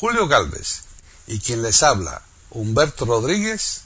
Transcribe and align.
Julio 0.00 0.28
Galvez 0.28 0.84
y 1.26 1.40
quien 1.40 1.60
les 1.60 1.82
habla, 1.82 2.22
Humberto 2.50 3.04
Rodríguez, 3.04 3.84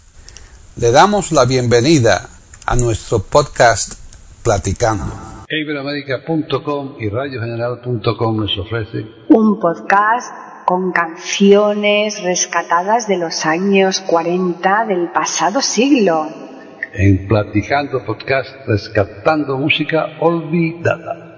le 0.76 0.90
damos 0.90 1.32
la 1.32 1.46
bienvenida 1.46 2.28
a 2.66 2.76
nuestro 2.76 3.20
podcast 3.20 3.94
Platicando. 4.42 5.10
Iberoamérica.com 5.48 6.96
y 7.00 7.08
radiogeneral.com 7.08 8.36
nos 8.36 8.58
ofrece 8.58 9.06
un 9.30 9.58
podcast 9.58 10.34
con 10.66 10.92
canciones 10.92 12.22
rescatadas 12.22 13.08
de 13.08 13.16
los 13.16 13.46
años 13.46 14.02
40 14.02 14.84
del 14.84 15.12
pasado 15.12 15.62
siglo. 15.62 16.26
En 16.92 17.26
Platicando 17.26 18.04
Podcast, 18.04 18.50
rescatando 18.66 19.56
música 19.56 20.08
olvidada. 20.20 21.31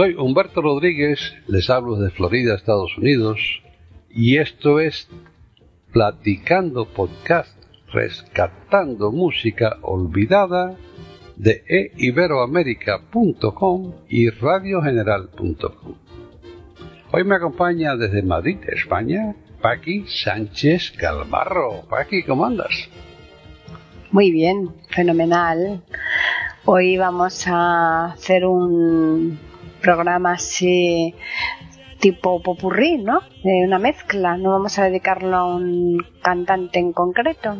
Soy 0.00 0.14
Humberto 0.14 0.62
Rodríguez, 0.62 1.20
les 1.46 1.68
hablo 1.68 1.96
de 1.96 2.08
Florida, 2.10 2.54
Estados 2.54 2.96
Unidos, 2.96 3.38
y 4.08 4.38
esto 4.38 4.80
es 4.80 5.10
Platicando 5.92 6.86
Podcast, 6.86 7.54
rescatando 7.92 9.12
música 9.12 9.76
olvidada 9.82 10.74
de 11.36 11.62
eiberoamerica.com 11.98 13.92
y 14.08 14.30
radiogeneral.com. 14.30 15.96
Hoy 17.12 17.24
me 17.24 17.36
acompaña 17.36 17.94
desde 17.94 18.22
Madrid, 18.22 18.56
España, 18.68 19.36
Paqui 19.60 20.06
Sánchez 20.08 20.92
Calvarro. 20.92 21.82
Paqui, 21.90 22.22
¿cómo 22.22 22.46
andas? 22.46 22.88
Muy 24.10 24.30
bien, 24.30 24.70
fenomenal. 24.88 25.82
Hoy 26.64 26.96
vamos 26.96 27.46
a 27.46 28.12
hacer 28.12 28.46
un 28.46 29.49
programa 29.80 30.32
así 30.32 31.14
tipo 32.00 32.42
popurrí, 32.42 32.98
¿no? 32.98 33.20
una 33.44 33.78
mezcla, 33.78 34.36
no 34.36 34.50
vamos 34.50 34.78
a 34.78 34.84
dedicarlo 34.84 35.36
a 35.36 35.54
un 35.54 35.98
cantante 36.22 36.78
en 36.78 36.92
concreto. 36.92 37.58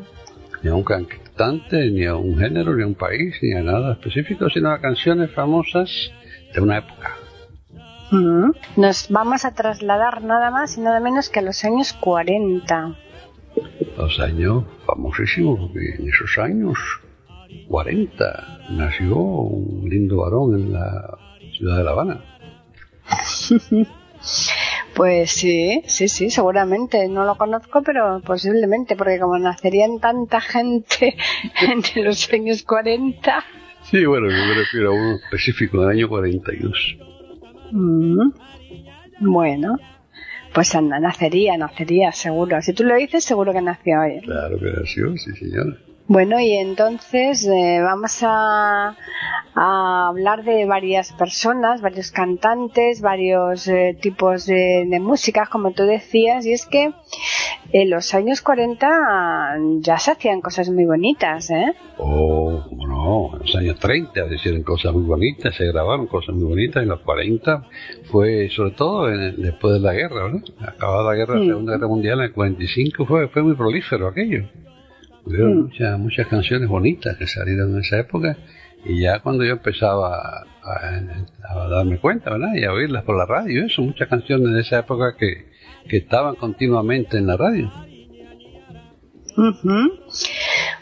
Ni 0.63 0.71
a 0.71 0.75
un 0.75 0.85
cantante, 0.85 1.91
ni 1.91 2.05
a 2.05 2.17
un 2.17 2.39
género, 2.39 2.75
ni 2.75 2.83
a 2.83 2.87
un 2.87 2.95
país, 2.95 3.37
ni 3.43 3.53
a 3.53 3.63
nada 3.63 3.93
específico, 3.93 4.49
sino 4.51 4.71
a 4.71 4.81
canciones 4.81 5.31
famosas 5.31 6.11
de 6.55 6.61
una 6.61 6.79
época. 6.79 7.17
Mm. 8.11 8.51
Nos 8.77 9.09
vamos 9.09 9.45
a 9.45 9.55
trasladar 9.55 10.23
nada 10.25 10.51
más 10.51 10.77
y 10.77 10.81
nada 10.81 11.01
menos 11.01 11.29
que 11.29 11.39
a 11.39 11.43
los 11.43 11.65
años 11.65 11.93
40. 11.93 12.97
Los 13.97 14.21
años 14.21 14.65
famosísimos, 14.87 15.61
porque 15.61 15.95
en 15.99 16.09
esos 16.09 16.39
años 16.39 16.79
40 17.69 18.59
nació 18.71 19.17
un 19.17 19.89
lindo 19.89 20.19
varón 20.19 20.55
en 20.55 20.73
la 20.73 21.19
ciudad 21.61 21.77
de 21.77 21.85
La 21.85 21.91
Habana. 21.91 22.21
Pues 24.95 25.31
sí, 25.31 25.83
sí, 25.87 26.09
sí, 26.09 26.29
seguramente. 26.29 27.09
No 27.09 27.25
lo 27.25 27.37
conozco, 27.37 27.83
pero 27.83 28.21
posiblemente, 28.21 28.95
porque 28.95 29.19
como 29.19 29.39
nacerían 29.39 29.99
tanta 29.99 30.43
gente 30.43 31.17
entre 31.63 32.03
los 32.03 32.31
años 32.31 32.63
40. 32.65 33.45
Sí, 33.85 34.05
bueno, 34.05 34.29
yo 34.29 34.45
me 34.45 34.55
refiero 34.55 34.91
a 34.91 34.93
uno 34.93 35.17
específico 35.17 35.81
del 35.81 35.97
año 35.97 36.09
42. 36.09 36.99
Mm, 37.73 38.31
bueno, 39.21 39.79
pues 40.53 40.75
anda, 40.75 41.01
nacería, 41.01 41.57
nacería, 41.57 42.13
seguro. 42.13 42.61
Si 42.61 42.75
tú 42.75 42.85
lo 42.85 42.95
dices, 42.97 43.25
seguro 43.25 43.55
que 43.55 43.63
nació 43.63 44.01
hoy. 44.03 44.21
Claro 44.21 44.59
que 44.59 44.71
nació, 44.71 45.17
sí, 45.17 45.33
señora. 45.33 45.79
Bueno, 46.11 46.41
y 46.41 46.55
entonces 46.55 47.47
eh, 47.47 47.79
vamos 47.81 48.25
a, 48.25 48.97
hablar 49.55 50.43
de 50.43 50.67
varias 50.67 51.13
personas, 51.13 51.83
varios 51.83 52.11
cantantes, 52.11 53.01
varios 53.01 53.69
eh, 53.69 53.97
tipos 54.01 54.45
de, 54.47 54.99
música, 55.01 55.47
como 55.49 55.71
tú 55.71 55.85
decías, 55.85 56.45
y 56.47 56.53
es 56.53 56.67
que 56.67 56.93
en 57.71 57.91
los 57.91 58.13
años 58.13 58.43
40 58.43 58.89
ya 59.83 59.99
se 59.99 60.11
hacían 60.11 60.41
cosas 60.41 60.69
muy 60.69 60.85
bonitas, 60.85 61.49
¿eh? 61.51 61.75
Oh, 61.99 62.61
no, 62.77 63.31
en 63.35 63.39
los 63.39 63.55
años 63.55 63.79
30 63.79 64.31
se 64.31 64.35
hicieron 64.35 64.65
cosas 64.65 64.93
muy 64.93 65.05
bonitas, 65.05 65.55
se 65.55 65.67
grabaron 65.67 66.09
cosas 66.09 66.35
muy 66.35 66.49
bonitas, 66.49 66.83
en 66.83 66.89
los 66.89 67.03
40 67.03 67.69
fue, 68.11 68.49
sobre 68.51 68.73
todo 68.73 69.07
después 69.07 69.75
de 69.75 69.79
la 69.79 69.93
guerra, 69.93 70.29
¿no? 70.29 70.43
Acabada 70.59 71.13
la 71.13 71.15
guerra, 71.15 71.37
la 71.37 71.47
Segunda 71.47 71.75
Guerra 71.75 71.87
Mundial, 71.87 72.19
en 72.19 72.25
el 72.25 72.33
45 72.33 73.07
fue, 73.07 73.29
fue 73.29 73.45
muy 73.45 73.55
prolífero 73.55 74.09
aquello. 74.09 74.49
Hubieron 75.25 75.57
mm. 75.57 75.63
muchas, 75.63 75.99
muchas 75.99 76.27
canciones 76.27 76.69
bonitas 76.69 77.17
que 77.17 77.27
salieron 77.27 77.75
en 77.75 77.81
esa 77.81 77.99
época 77.99 78.37
y 78.85 79.01
ya 79.01 79.21
cuando 79.21 79.45
yo 79.45 79.53
empezaba 79.53 80.45
a, 80.63 81.69
darme 81.69 81.99
cuenta, 81.99 82.31
¿verdad? 82.31 82.55
Y 82.55 82.65
a 82.65 82.73
oírlas 82.73 83.05
por 83.05 83.17
la 83.17 83.27
radio, 83.27 83.65
eso, 83.65 83.83
muchas 83.83 84.09
canciones 84.09 84.55
de 84.55 84.61
esa 84.61 84.79
época 84.79 85.17
que, 85.19 85.51
que 85.89 85.99
estaban 85.99 86.35
continuamente 86.37 87.19
en 87.19 87.27
la 87.27 87.37
radio. 87.37 87.71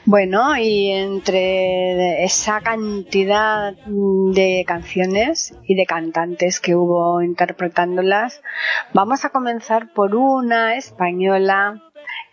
Bueno, 0.05 0.57
y 0.57 0.91
entre 0.91 2.25
esa 2.25 2.61
cantidad 2.61 3.75
de 3.87 4.65
canciones 4.67 5.55
y 5.65 5.75
de 5.75 5.87
cantantes 5.87 6.59
que 6.59 6.75
hubo 6.75 7.23
interpretándolas, 7.23 8.43
vamos 8.95 9.25
a 9.25 9.31
comenzar 9.31 9.93
por 9.93 10.17
una 10.17 10.77
española 10.77 11.88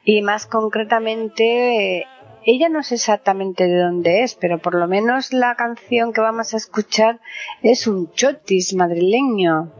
y 0.05 0.21
más 0.21 0.45
concretamente 0.45 2.07
ella 2.45 2.69
no 2.69 2.83
sé 2.83 2.95
exactamente 2.95 3.65
de 3.65 3.79
dónde 3.79 4.21
es, 4.21 4.35
pero 4.35 4.59
por 4.59 4.75
lo 4.75 4.87
menos 4.87 5.33
la 5.33 5.55
canción 5.55 6.13
que 6.13 6.21
vamos 6.21 6.53
a 6.53 6.57
escuchar 6.57 7.19
es 7.63 7.87
un 7.87 8.11
chotis 8.13 8.75
madrileño. 8.75 9.71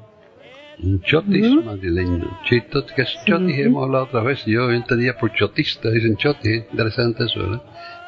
Un 0.84 1.00
chotis 1.02 1.64
madrileño. 1.64 2.40
Chito, 2.44 2.86
que 2.88 3.04
es 3.04 3.10
chotis, 3.26 3.60
hemos 3.60 3.84
hablado 3.84 4.06
otra 4.06 4.24
vez. 4.24 4.44
Yo 4.46 4.72
entendía 4.72 5.16
por 5.16 5.32
chotista, 5.32 5.92
dicen 5.92 6.18
chotis, 6.18 6.64
interesante 6.72 7.26
eso, 7.26 7.40
¿verdad? 7.40 7.62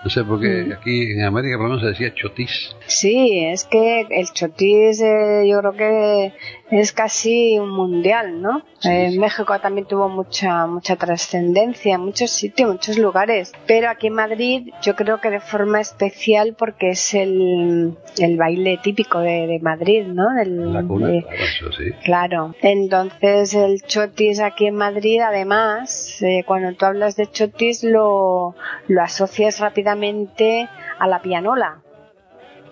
No 0.03 0.09
sé 0.09 0.23
por 0.23 0.39
qué 0.39 0.73
aquí 0.73 1.11
en 1.11 1.23
América 1.23 1.57
por 1.57 1.69
lo 1.69 1.75
menos 1.75 1.81
se 1.81 1.89
decía 1.89 2.13
chotis. 2.13 2.75
Sí, 2.88 3.45
es 3.45 3.66
que 3.66 4.07
el 4.09 4.28
chotis 4.34 5.01
eh, 5.01 5.44
yo 5.47 5.59
creo 5.59 5.73
que 5.73 6.34
es 6.72 6.91
casi 6.91 7.57
un 7.59 7.69
mundial, 7.69 8.41
¿no? 8.41 8.61
en 8.83 9.19
México 9.19 9.59
también 9.59 9.88
tuvo 9.88 10.07
mucha 10.07 10.67
mucha 10.67 10.95
trascendencia 10.95 11.95
en 11.95 12.01
muchos 12.01 12.31
sitios, 12.31 12.69
muchos 12.69 12.97
lugares, 12.97 13.53
pero 13.66 13.89
aquí 13.89 14.07
en 14.07 14.13
Madrid 14.13 14.73
yo 14.81 14.95
creo 14.95 15.19
que 15.19 15.29
de 15.29 15.39
forma 15.39 15.81
especial 15.81 16.55
porque 16.57 16.89
es 16.89 17.13
el, 17.13 17.97
el 18.17 18.38
baile 18.38 18.79
típico 18.81 19.19
de, 19.19 19.59
Madrid, 19.61 20.05
¿no? 20.05 20.25
La 20.44 20.83
cuna, 20.83 21.07
claro, 21.22 21.73
sí. 21.73 21.91
Claro. 22.03 22.55
Entonces 22.61 23.53
el 23.53 23.81
chotis 23.81 24.39
aquí 24.39 24.67
en 24.67 24.75
Madrid, 24.75 25.19
además, 25.22 26.22
eh, 26.22 26.43
cuando 26.46 26.73
tú 26.73 26.85
hablas 26.85 27.16
de 27.16 27.28
chotis 27.28 27.84
lo, 27.84 28.55
lo 28.87 29.02
asocias 29.02 29.59
rápidamente 29.59 30.70
a 30.99 31.08
la 31.08 31.22
pianola 31.22 31.81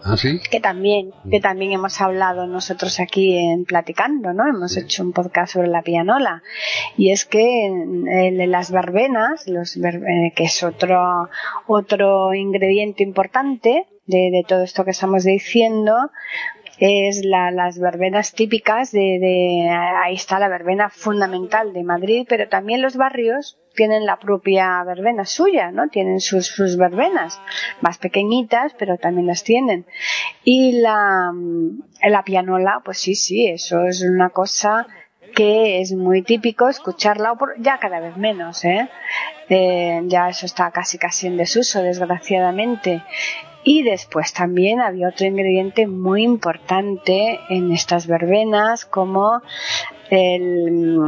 ¿Ah, 0.07 0.18
sí? 0.18 0.40
Que 0.52 0.60
también, 0.60 1.12
que 1.31 1.40
también 1.40 1.72
hemos 1.72 2.00
hablado 2.00 2.46
nosotros 2.46 3.00
aquí 3.00 3.36
en 3.36 3.66
Platicando, 3.66 4.34
¿no? 4.34 4.48
Hemos 4.48 4.78
hecho 4.78 5.02
un 5.02 5.13
podcast 5.13 5.54
sobre 5.54 5.68
la 5.68 5.81
pianola. 5.81 6.44
Y 6.96 7.10
es 7.10 7.25
que 7.25 7.66
en, 7.66 8.52
las 8.52 8.69
verbenas, 8.69 9.48
los 9.48 9.75
eh, 9.78 10.31
que 10.36 10.44
es 10.44 10.62
otro, 10.62 11.28
otro 11.66 12.36
ingrediente 12.36 13.02
importante 13.02 13.88
de, 14.06 14.30
de 14.31 14.46
todo 14.48 14.62
esto 14.62 14.86
que 14.86 14.92
estamos 14.92 15.24
diciendo, 15.24 16.12
es 16.80 17.24
la, 17.24 17.51
las 17.51 17.80
verbenas 17.80 18.33
típicas 18.33 18.92
de, 18.92 19.18
de, 19.19 19.69
ahí 19.69 20.16
está 20.16 20.39
la 20.39 20.50
verbena 20.50 20.89
fundamental 20.89 21.74
de 21.74 21.83
Madrid, 21.83 22.25
pero 22.27 22.50
también 22.50 22.81
los 22.81 22.98
barrios 22.98 23.57
tienen 23.75 24.06
la 24.06 24.18
propia 24.18 24.83
verbena 24.83 25.25
suya, 25.25 25.72
¿no? 25.72 25.89
Tienen 25.89 26.19
sus, 26.19 26.48
sus 26.48 26.77
verbenas, 26.77 27.42
más 27.81 27.98
pequeñitas, 27.98 28.74
pero 28.77 28.98
también 28.98 29.27
las 29.27 29.44
tienen. 29.44 29.86
Y 30.44 30.81
la, 30.81 31.31
la 32.01 32.24
pianola, 32.24 32.81
pues 32.83 33.00
sí, 33.00 33.16
sí, 33.16 33.48
eso 33.48 33.83
es 33.86 34.01
una 34.01 34.30
cosa 34.30 34.88
que 35.36 35.81
es 35.81 35.92
muy 35.92 36.22
típico 36.22 36.69
escucharla, 36.69 37.33
ya 37.60 37.77
cada 37.77 38.00
vez 38.00 38.16
menos, 38.16 38.63
¿eh? 38.63 38.89
¿eh? 39.50 40.01
ya 40.06 40.30
eso 40.30 40.45
está 40.45 40.72
casi 40.72 40.98
casi 40.98 41.27
en 41.27 41.38
desuso, 41.38 41.83
desgraciadamente. 41.83 43.04
Y 43.67 43.81
después 43.81 44.31
también 44.31 44.79
había 44.79 45.09
otro 45.09 45.25
ingrediente 45.25 45.88
muy 45.88 46.21
importante 46.21 47.39
en 47.50 47.71
estas 47.71 48.06
verbenas, 48.06 48.85
como 48.85 49.41
el, 50.12 51.00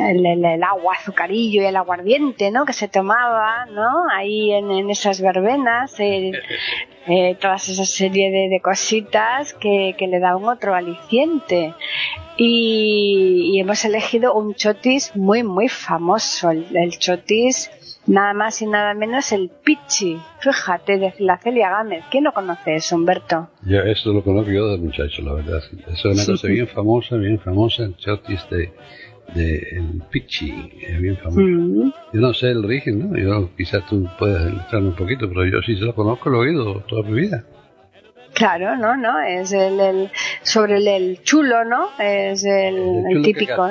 el, 0.00 0.62
agua 0.62 0.94
azucarillo 0.94 1.60
y 1.60 1.64
el 1.64 1.74
aguardiente, 1.74 2.52
¿no? 2.52 2.64
Que 2.64 2.72
se 2.72 2.86
tomaba, 2.86 3.66
¿no? 3.66 4.08
Ahí 4.14 4.52
en, 4.52 4.88
esas 4.90 5.20
verbenas, 5.20 5.98
eh, 5.98 6.30
eh, 7.08 7.36
todas 7.40 7.68
esa 7.68 7.84
serie 7.84 8.30
de, 8.30 8.60
cositas 8.60 9.52
que, 9.54 9.96
le 9.98 10.20
daban 10.20 10.44
otro 10.44 10.76
aliciente. 10.76 11.74
Y, 12.36 13.58
hemos 13.58 13.84
elegido 13.84 14.34
un 14.34 14.54
chotis 14.54 15.16
muy, 15.16 15.42
muy 15.42 15.68
famoso, 15.68 16.50
el 16.50 16.96
chotis 16.96 17.72
nada 18.08 18.34
más 18.34 18.60
y 18.62 18.66
nada 18.66 18.94
menos 18.94 19.30
el 19.32 19.50
Pichi, 19.62 20.18
fíjate, 20.40 20.98
de 20.98 21.14
la 21.18 21.38
Celia 21.38 21.70
Gámez. 21.70 22.04
¿Quién 22.10 22.24
lo 22.24 22.32
conoce 22.32 22.74
eso, 22.74 22.96
Humberto? 22.96 23.48
Yo 23.62 23.80
esto 23.82 24.12
lo 24.12 24.24
conozco 24.24 24.50
yo 24.50 24.68
de 24.68 24.78
muchacho, 24.78 25.22
la 25.22 25.34
verdad. 25.34 25.62
Eso 25.92 26.10
es 26.10 26.16
una 26.16 26.26
cosa 26.26 26.48
bien 26.48 26.66
famosa, 26.66 27.16
bien 27.16 27.38
famosa, 27.38 27.84
el 27.84 27.96
chotis 27.96 28.48
de, 28.50 28.72
de 29.34 29.56
el 29.72 30.02
Pichi, 30.10 30.50
bien 30.98 31.16
famoso. 31.18 31.40
Mm. 31.40 31.92
Yo 32.12 32.20
no 32.20 32.32
sé 32.32 32.50
el 32.50 32.64
origen, 32.64 33.10
¿no? 33.10 33.18
Yo, 33.18 33.50
quizás 33.56 33.86
tú 33.86 34.08
puedes 34.18 34.40
ilustrarme 34.52 34.88
un 34.88 34.96
poquito, 34.96 35.28
pero 35.28 35.44
yo 35.46 35.60
sí 35.62 35.76
se 35.76 35.84
lo 35.84 35.94
conozco, 35.94 36.30
lo 36.30 36.44
he 36.44 36.48
oído 36.48 36.80
toda 36.88 37.02
mi 37.08 37.20
vida. 37.20 37.44
Claro, 38.38 38.76
¿no? 38.76 38.96
¿no? 38.96 39.18
Es 39.20 39.52
el, 39.52 40.12
sobre 40.42 40.76
el, 40.96 41.20
chulo, 41.24 41.64
¿no? 41.64 41.88
Es 41.98 42.44
el, 42.44 43.20
típico. 43.24 43.68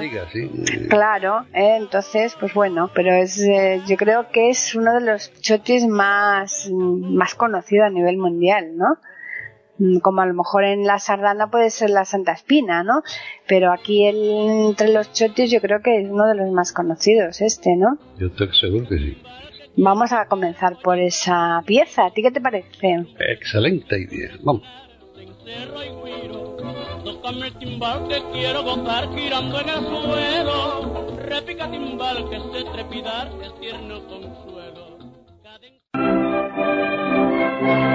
Claro, 0.90 1.46
¿eh? 1.54 1.78
entonces, 1.78 2.36
pues 2.38 2.54
bueno, 2.54 2.92
pero 2.94 3.14
es, 3.14 3.40
eh, 3.40 3.81
yo 3.88 3.96
creo 3.96 4.30
que 4.30 4.50
es 4.50 4.75
uno 4.75 4.94
de 4.94 5.06
los 5.06 5.31
chotis 5.40 5.88
más, 5.88 6.69
más 6.69 7.34
conocidos 7.36 7.88
a 7.88 7.90
nivel 7.90 8.18
mundial, 8.18 8.75
¿no? 8.75 8.98
Como 10.02 10.22
a 10.22 10.25
lo 10.25 10.34
mejor 10.34 10.66
en 10.66 10.86
la 10.86 11.00
sardana 11.00 11.50
puede 11.50 11.70
ser 11.70 11.90
la 11.90 12.04
Santa 12.04 12.34
Espina, 12.34 12.84
¿no? 12.84 13.04
Pero 13.48 13.72
aquí 13.72 14.04
entre 14.06 14.90
los 14.90 15.13
chotis 15.13 15.50
yo 15.50 15.62
creo 15.62 15.80
que 15.81 16.02
es 16.02 16.10
uno 16.10 16.28
de 16.28 16.36
los 16.36 16.52
más 16.52 16.74
conocidos, 16.74 17.40
este, 17.40 17.78
¿no? 17.78 17.98
Yo 18.18 18.28
estoy 18.28 18.50
seguro 18.54 18.86
que 18.90 18.98
sí. 18.98 19.18
Vamos 19.77 20.12
a 20.12 20.27
comenzar 20.27 20.77
por 20.81 20.97
esa 20.97 21.62
pieza. 21.65 22.07
¿A 22.07 22.12
ti 22.12 22.24
qué 22.24 22.31
te 22.31 22.41
parece? 22.41 23.06
Excelente 23.19 24.00
idea. 24.00 24.31
Vamos. 24.41 24.63
Tócame 27.03 27.47
el 27.47 27.53
timbal 27.53 28.07
que 28.07 28.21
quiero 28.33 28.63
gozar 28.63 29.07
girando 29.15 29.62
en 29.62 29.69
el 29.69 29.79
suelo. 29.85 31.18
Repica 31.18 31.69
timbal 31.69 32.29
que 32.29 32.39
sé 32.39 32.65
trepidar, 32.74 33.31
es 33.44 33.59
tierno 33.59 34.06
consuelo. 34.07 34.97
porque 37.68 37.87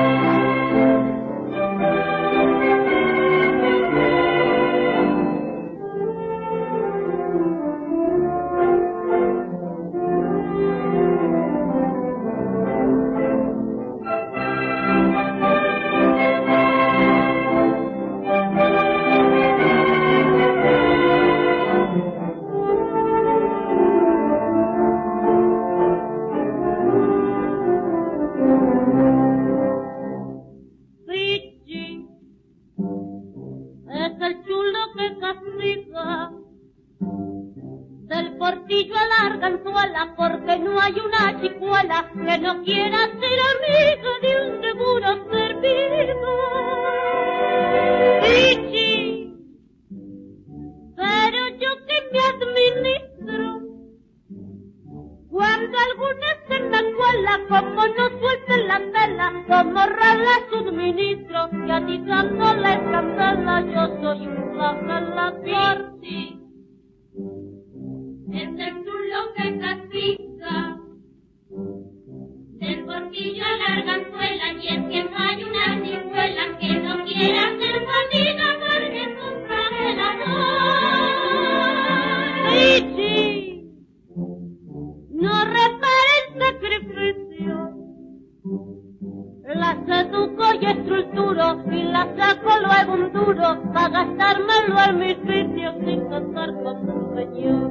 La 89.44 89.77
seduco 89.87 90.44
y 90.61 90.67
estructuro 90.67 91.65
y 91.71 91.83
la 91.83 92.06
saco 92.17 92.50
luego 92.61 92.94
un 92.94 93.12
duro 93.12 93.61
para 93.73 93.89
gastármelo 93.89 94.77
en 94.89 94.99
mis 95.00 95.21
vicios 95.25 95.75
sin 95.85 96.09
cantar 96.09 96.50
con 96.62 96.89
un 96.89 97.17
señor. 97.17 97.71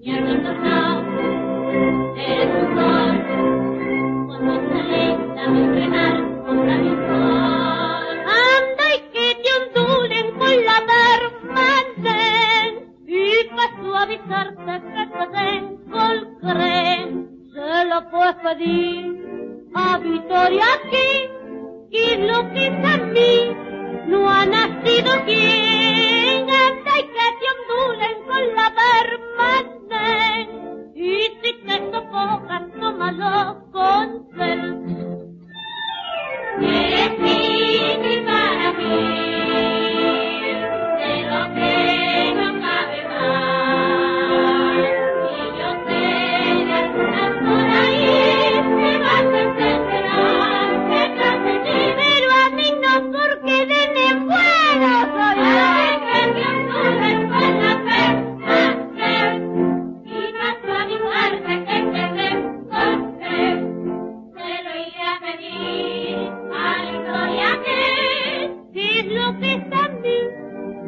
Y 0.00 0.10
el 0.10 0.26
retornado 0.26 1.04
eres 2.16 2.50
un 2.60 2.66
sol, 2.76 3.12
cuando 4.26 4.54
sale 4.68 5.02
dame 5.36 5.62
frenar 5.68 6.14
contra 6.44 6.76
mi 6.78 6.90
sol. 6.90 8.16
Anda 8.26 8.86
y 8.96 8.98
que 9.12 9.26
te 9.42 9.50
ondulen 9.78 10.26
con 10.38 10.56
la 10.64 10.78
permanente 12.02 12.18
y 13.06 13.48
para 13.54 13.74
suavizarte 13.80 14.74
que 14.92 15.26
te 15.28 15.44
den 15.44 15.64
colcrem, 15.88 17.08
se 17.54 17.84
lo 17.84 17.98
puedes 18.10 18.36
pedir 18.42 19.01
Victoria 20.02 20.64
aquí 20.74 21.10
y 21.90 22.16
lo 22.16 22.52
que 22.52 22.66
a 22.66 22.96
mí 22.98 23.56
no 24.06 24.28
ha 24.28 24.44
nacido 24.46 25.24
quien 25.24 26.50
anda 26.50 26.98
y 26.98 27.02
que 27.02 27.26
te 27.38 27.46
ondulen 27.54 28.16
con 28.26 28.42
la 28.54 28.66
permanente 28.82 30.50
y 30.94 31.20
si 31.42 31.50
te 31.66 31.76
sofocas, 31.92 32.62
tómalo 32.80 33.70
con 33.72 34.28
cel. 34.36 34.62
Eres 36.60 37.51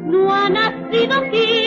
no 0.05 0.33
ha 0.33 0.49
nacido 0.49 1.21
quien. 1.31 1.65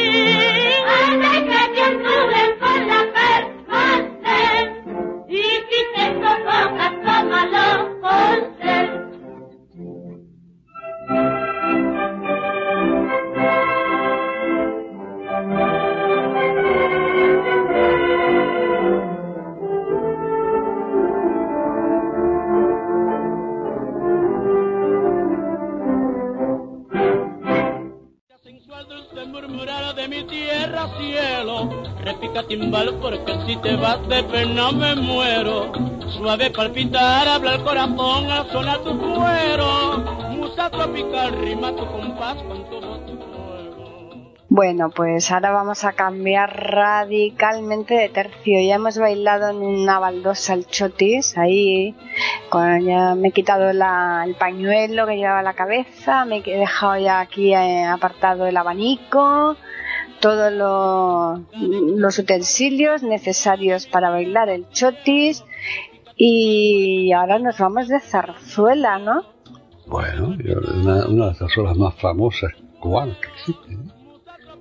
El. 32.48 32.70
Bueno, 44.50 44.88
pues 44.88 45.30
ahora 45.30 45.50
vamos 45.52 45.84
a 45.84 45.92
cambiar 45.92 46.48
radicalmente 46.72 47.94
de 47.94 48.08
tercio. 48.08 48.60
Ya 48.66 48.76
hemos 48.76 48.96
bailado 48.96 49.50
en 49.50 49.56
una 49.58 49.98
baldosa 49.98 50.54
al 50.54 50.66
chotis, 50.66 51.36
ahí 51.36 51.94
ya 52.80 53.14
me 53.14 53.28
he 53.28 53.32
quitado 53.32 53.72
la- 53.74 54.22
el 54.26 54.34
pañuelo 54.36 55.06
que 55.06 55.16
llevaba 55.18 55.42
la 55.42 55.52
cabeza, 55.52 56.24
me 56.24 56.38
he 56.38 56.58
dejado 56.58 56.96
ya 56.96 57.20
aquí 57.20 57.52
eh, 57.52 57.84
apartado 57.84 58.46
el 58.46 58.56
abanico, 58.56 59.54
todos 60.20 60.52
lo- 60.52 61.42
los 61.96 62.18
utensilios 62.18 63.02
necesarios 63.02 63.86
para 63.86 64.10
bailar 64.10 64.48
el 64.48 64.68
chotis 64.70 65.44
y 66.16 67.12
ahora 67.12 67.38
nos 67.38 67.58
vamos 67.58 67.88
de 67.88 68.00
zarzuela, 68.00 68.98
¿no? 68.98 69.22
Bueno, 69.86 70.36
una, 70.74 71.06
una 71.06 71.24
de 71.24 71.30
las 71.30 71.38
zarzuelas 71.38 71.76
más 71.76 71.94
famosas 71.94 72.52
cubanas 72.80 73.16
que 73.18 73.28
existen. 73.28 73.92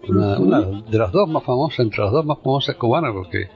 Una, 0.08 0.38
una 0.40 0.62
de 0.90 0.98
las 0.98 1.12
dos 1.12 1.28
más 1.28 1.44
famosas, 1.44 1.80
entre 1.80 2.04
las 2.04 2.12
dos 2.14 2.26
más 2.26 2.38
famosas 2.38 2.76
cubanas, 2.76 3.12
porque 3.14 3.50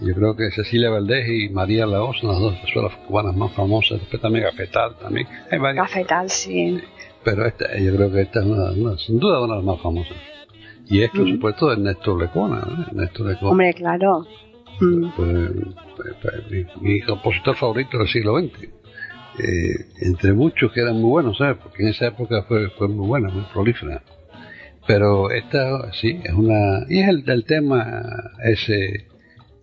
yo 0.00 0.14
creo 0.14 0.36
que 0.36 0.50
Cecilia 0.52 0.88
Valdés 0.90 1.28
y 1.28 1.48
María 1.50 1.84
Laos 1.86 2.18
son 2.20 2.30
las 2.30 2.38
dos 2.40 2.54
zarzuelas 2.60 2.94
cubanas 3.06 3.36
más 3.36 3.52
famosas. 3.52 3.98
Después 4.00 4.22
también 4.22 4.44
Cafetal, 4.44 4.96
también. 4.96 5.26
Hay 5.50 5.58
varias. 5.58 5.86
Cafetal, 5.88 6.30
sí. 6.30 6.80
Pero 7.24 7.44
esta, 7.46 7.76
yo 7.76 7.94
creo 7.94 8.10
que 8.10 8.22
esta 8.22 8.40
es 8.40 8.46
una, 8.46 8.70
una- 8.70 8.96
sin 8.98 9.18
duda 9.18 9.40
una 9.42 9.54
de 9.54 9.56
las 9.58 9.64
más 9.64 9.80
famosas. 9.82 10.16
Y 10.90 11.02
es, 11.02 11.10
por 11.10 11.22
Mm. 11.26 11.32
supuesto, 11.34 11.70
de 11.70 11.76
Néstor 11.78 12.20
Lecuona. 12.20 12.60
¿no? 12.60 12.86
Néstor 13.00 13.26
Lecuona 13.28 13.50
Hombre, 13.52 13.74
claro. 13.74 14.26
Mm. 14.80 15.08
fue, 15.10 15.48
fue- 15.96 16.14
fue 16.20 16.32
mi, 16.50 16.66
mi 16.92 17.00
compositor 17.02 17.56
favorito 17.56 17.98
del 17.98 18.08
siglo 18.08 18.38
XX. 18.38 18.68
Eh, 19.40 19.74
entre 20.00 20.32
muchos 20.32 20.72
que 20.72 20.80
eran 20.80 20.96
muy 21.00 21.10
buenos, 21.10 21.38
¿sabes? 21.38 21.58
Porque 21.62 21.82
en 21.82 21.90
esa 21.90 22.06
época 22.06 22.42
fue, 22.48 22.70
fue 22.70 22.88
muy 22.88 23.06
buena, 23.06 23.28
muy 23.28 23.44
prolífera. 23.52 24.02
Pero 24.86 25.30
esta, 25.30 25.92
sí, 25.92 26.18
es 26.24 26.32
una... 26.32 26.84
Y 26.88 27.00
es 27.00 27.08
el 27.08 27.24
del 27.24 27.44
tema 27.44 28.02
ese 28.42 29.06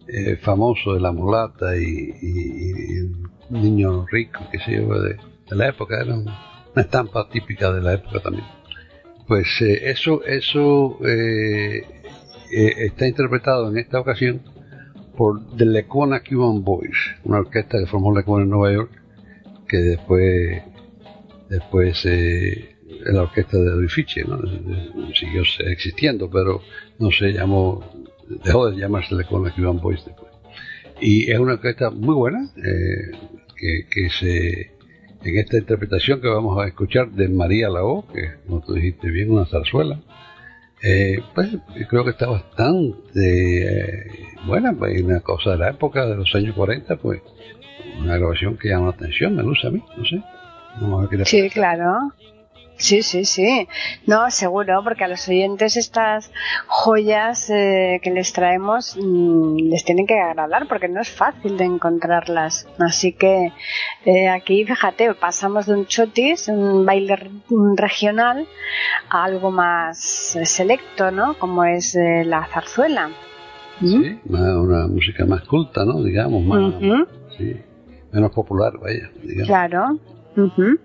eh, 0.07 0.35
famoso 0.39 0.93
de 0.93 0.99
la 1.01 1.11
mulata 1.11 1.75
y, 1.75 1.81
y- 1.81 2.13
y 2.21 2.97
el 2.99 3.11
niño 3.49 4.05
rico, 4.11 4.41
que 4.51 4.59
se 4.59 4.75
yo, 4.75 4.87
de, 5.01 5.15
de 5.49 5.55
la 5.55 5.69
época, 5.69 5.99
era 6.01 6.13
un- 6.13 6.27
una 6.29 6.81
estampa 6.81 7.27
típica 7.29 7.71
de 7.71 7.81
la 7.81 7.93
época 7.93 8.19
también. 8.19 8.45
Pues 9.27 9.47
eh, 9.61 9.89
eso, 9.89 10.23
eso 10.23 10.99
eh, 11.05 11.83
eh, 12.51 12.73
está 12.77 13.07
interpretado 13.07 13.69
en 13.69 13.77
esta 13.77 13.99
ocasión 13.99 14.41
por 15.17 15.55
The 15.57 15.65
Lecona 15.65 16.21
Cuban 16.21 16.63
Boys, 16.63 16.97
una 17.23 17.39
orquesta 17.39 17.79
que 17.79 17.87
formó 17.87 18.15
Lecona 18.15 18.43
en 18.43 18.49
Nueva 18.49 18.73
York, 18.73 18.91
que 19.67 19.77
después, 19.77 20.61
después 21.49 22.05
eh, 22.05 22.75
la 23.05 23.23
orquesta 23.23 23.57
de 23.57 23.71
Orifiche, 23.71 24.23
¿no? 24.23 24.39
siguió 25.13 25.43
existiendo, 25.67 26.29
pero 26.29 26.61
no 26.99 27.11
se 27.11 27.31
llamó, 27.31 27.83
dejó 28.43 28.69
de 28.69 28.77
llamarse 28.77 29.15
Lecona 29.15 29.53
Cuban 29.55 29.79
Boys 29.79 30.05
después. 30.05 30.31
Y 31.01 31.31
es 31.31 31.39
una 31.39 31.53
orquesta 31.53 31.89
muy 31.89 32.15
buena, 32.15 32.49
eh, 32.57 33.11
que, 33.57 33.87
que 33.89 34.09
se, 34.09 34.74
en 35.25 35.39
esta 35.39 35.57
interpretación 35.57 36.21
que 36.21 36.27
vamos 36.27 36.57
a 36.63 36.67
escuchar 36.67 37.09
de 37.09 37.27
María 37.27 37.69
Lao, 37.69 38.05
que 38.13 38.35
como 38.45 38.61
tú 38.61 38.73
dijiste 38.73 39.09
bien, 39.09 39.31
una 39.31 39.45
zarzuela, 39.45 39.99
eh, 40.83 41.19
pues 41.33 41.49
creo 41.89 42.03
que 42.03 42.11
está 42.11 42.27
bastante 42.27 43.23
eh, 43.23 44.05
buena, 44.45 44.73
pues, 44.73 45.01
una 45.01 45.19
cosa 45.21 45.51
de 45.51 45.57
la 45.57 45.69
época 45.69 46.05
de 46.05 46.15
los 46.15 46.33
años 46.35 46.55
40, 46.55 46.97
pues 46.97 47.21
una 47.99 48.17
grabación 48.17 48.57
que 48.57 48.69
llama 48.69 48.87
la 48.87 48.91
atención, 48.91 49.35
me 49.35 49.43
luce 49.43 49.67
a 49.67 49.71
mí, 49.71 49.83
no 49.97 50.05
sé. 50.05 50.21
Vamos 50.79 50.97
a 50.97 51.01
ver 51.01 51.09
qué 51.09 51.17
le 51.17 51.25
Sí, 51.25 51.49
claro. 51.49 52.11
Sí, 52.77 53.03
sí, 53.03 53.23
sí. 53.25 53.67
No, 54.05 54.29
seguro, 54.31 54.81
porque 54.83 55.05
a 55.05 55.07
los 55.07 55.27
oyentes 55.29 55.77
estas 55.77 56.31
joyas 56.67 57.49
eh, 57.49 57.99
que 58.03 58.11
les 58.11 58.33
traemos 58.33 58.97
mm, 58.99 59.57
les 59.69 59.85
tienen 59.85 60.05
que 60.05 60.19
agradar, 60.19 60.67
porque 60.67 60.87
no 60.87 61.01
es 61.01 61.09
fácil 61.09 61.57
de 61.57 61.65
encontrarlas. 61.65 62.67
Así 62.79 63.13
que 63.13 63.53
eh, 64.05 64.27
aquí, 64.27 64.65
fíjate, 64.65 65.13
pasamos 65.13 65.67
de 65.67 65.73
un 65.73 65.85
chotis, 65.85 66.49
un 66.49 66.85
baile 66.85 67.17
regional, 67.75 68.47
a 69.09 69.23
algo 69.23 69.51
más 69.51 70.35
eh, 70.35 70.45
selecto, 70.45 71.11
¿no? 71.11 71.37
Como 71.39 71.63
es 71.63 71.95
eh, 71.95 72.23
la 72.25 72.45
zarzuela. 72.47 73.09
¿Mm? 73.79 73.87
Sí, 73.87 74.19
una 74.25 74.87
música 74.87 75.25
más 75.25 75.43
culta, 75.43 75.85
¿no? 75.85 76.03
Digamos, 76.03 76.43
más, 76.43 76.73
sí, 77.37 77.55
menos 78.11 78.31
popular, 78.31 78.73
vaya, 78.79 79.09
digamos. 79.21 79.47
Claro. 79.47 79.99
Ujú. 80.37 80.79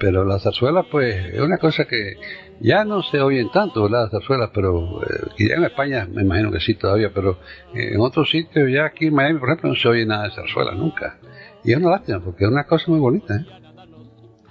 Pero 0.00 0.24
la 0.24 0.38
zarzuela, 0.38 0.82
pues, 0.82 1.14
es 1.34 1.40
una 1.40 1.58
cosa 1.58 1.84
que 1.84 2.14
ya 2.58 2.84
no 2.84 3.02
se 3.02 3.20
oyen 3.20 3.50
tanto, 3.50 3.82
¿verdad? 3.82 4.04
Las 4.04 4.12
zarzuelas, 4.12 4.50
pero 4.52 5.02
eh, 5.02 5.52
en 5.52 5.64
España 5.64 6.08
me 6.10 6.22
imagino 6.22 6.50
que 6.50 6.58
sí 6.58 6.74
todavía, 6.74 7.10
pero 7.14 7.38
en 7.74 8.00
otros 8.00 8.30
sitios, 8.30 8.70
ya 8.70 8.86
aquí 8.86 9.06
en 9.08 9.14
Miami, 9.14 9.38
por 9.38 9.50
ejemplo, 9.50 9.68
no 9.68 9.76
se 9.76 9.88
oye 9.88 10.06
nada 10.06 10.24
de 10.24 10.34
zarzuela 10.34 10.72
nunca. 10.72 11.18
Y 11.62 11.72
es 11.72 11.78
una 11.78 11.90
lástima, 11.90 12.20
porque 12.20 12.44
es 12.44 12.50
una 12.50 12.64
cosa 12.64 12.90
muy 12.90 12.98
bonita, 12.98 13.36
¿eh? 13.36 13.59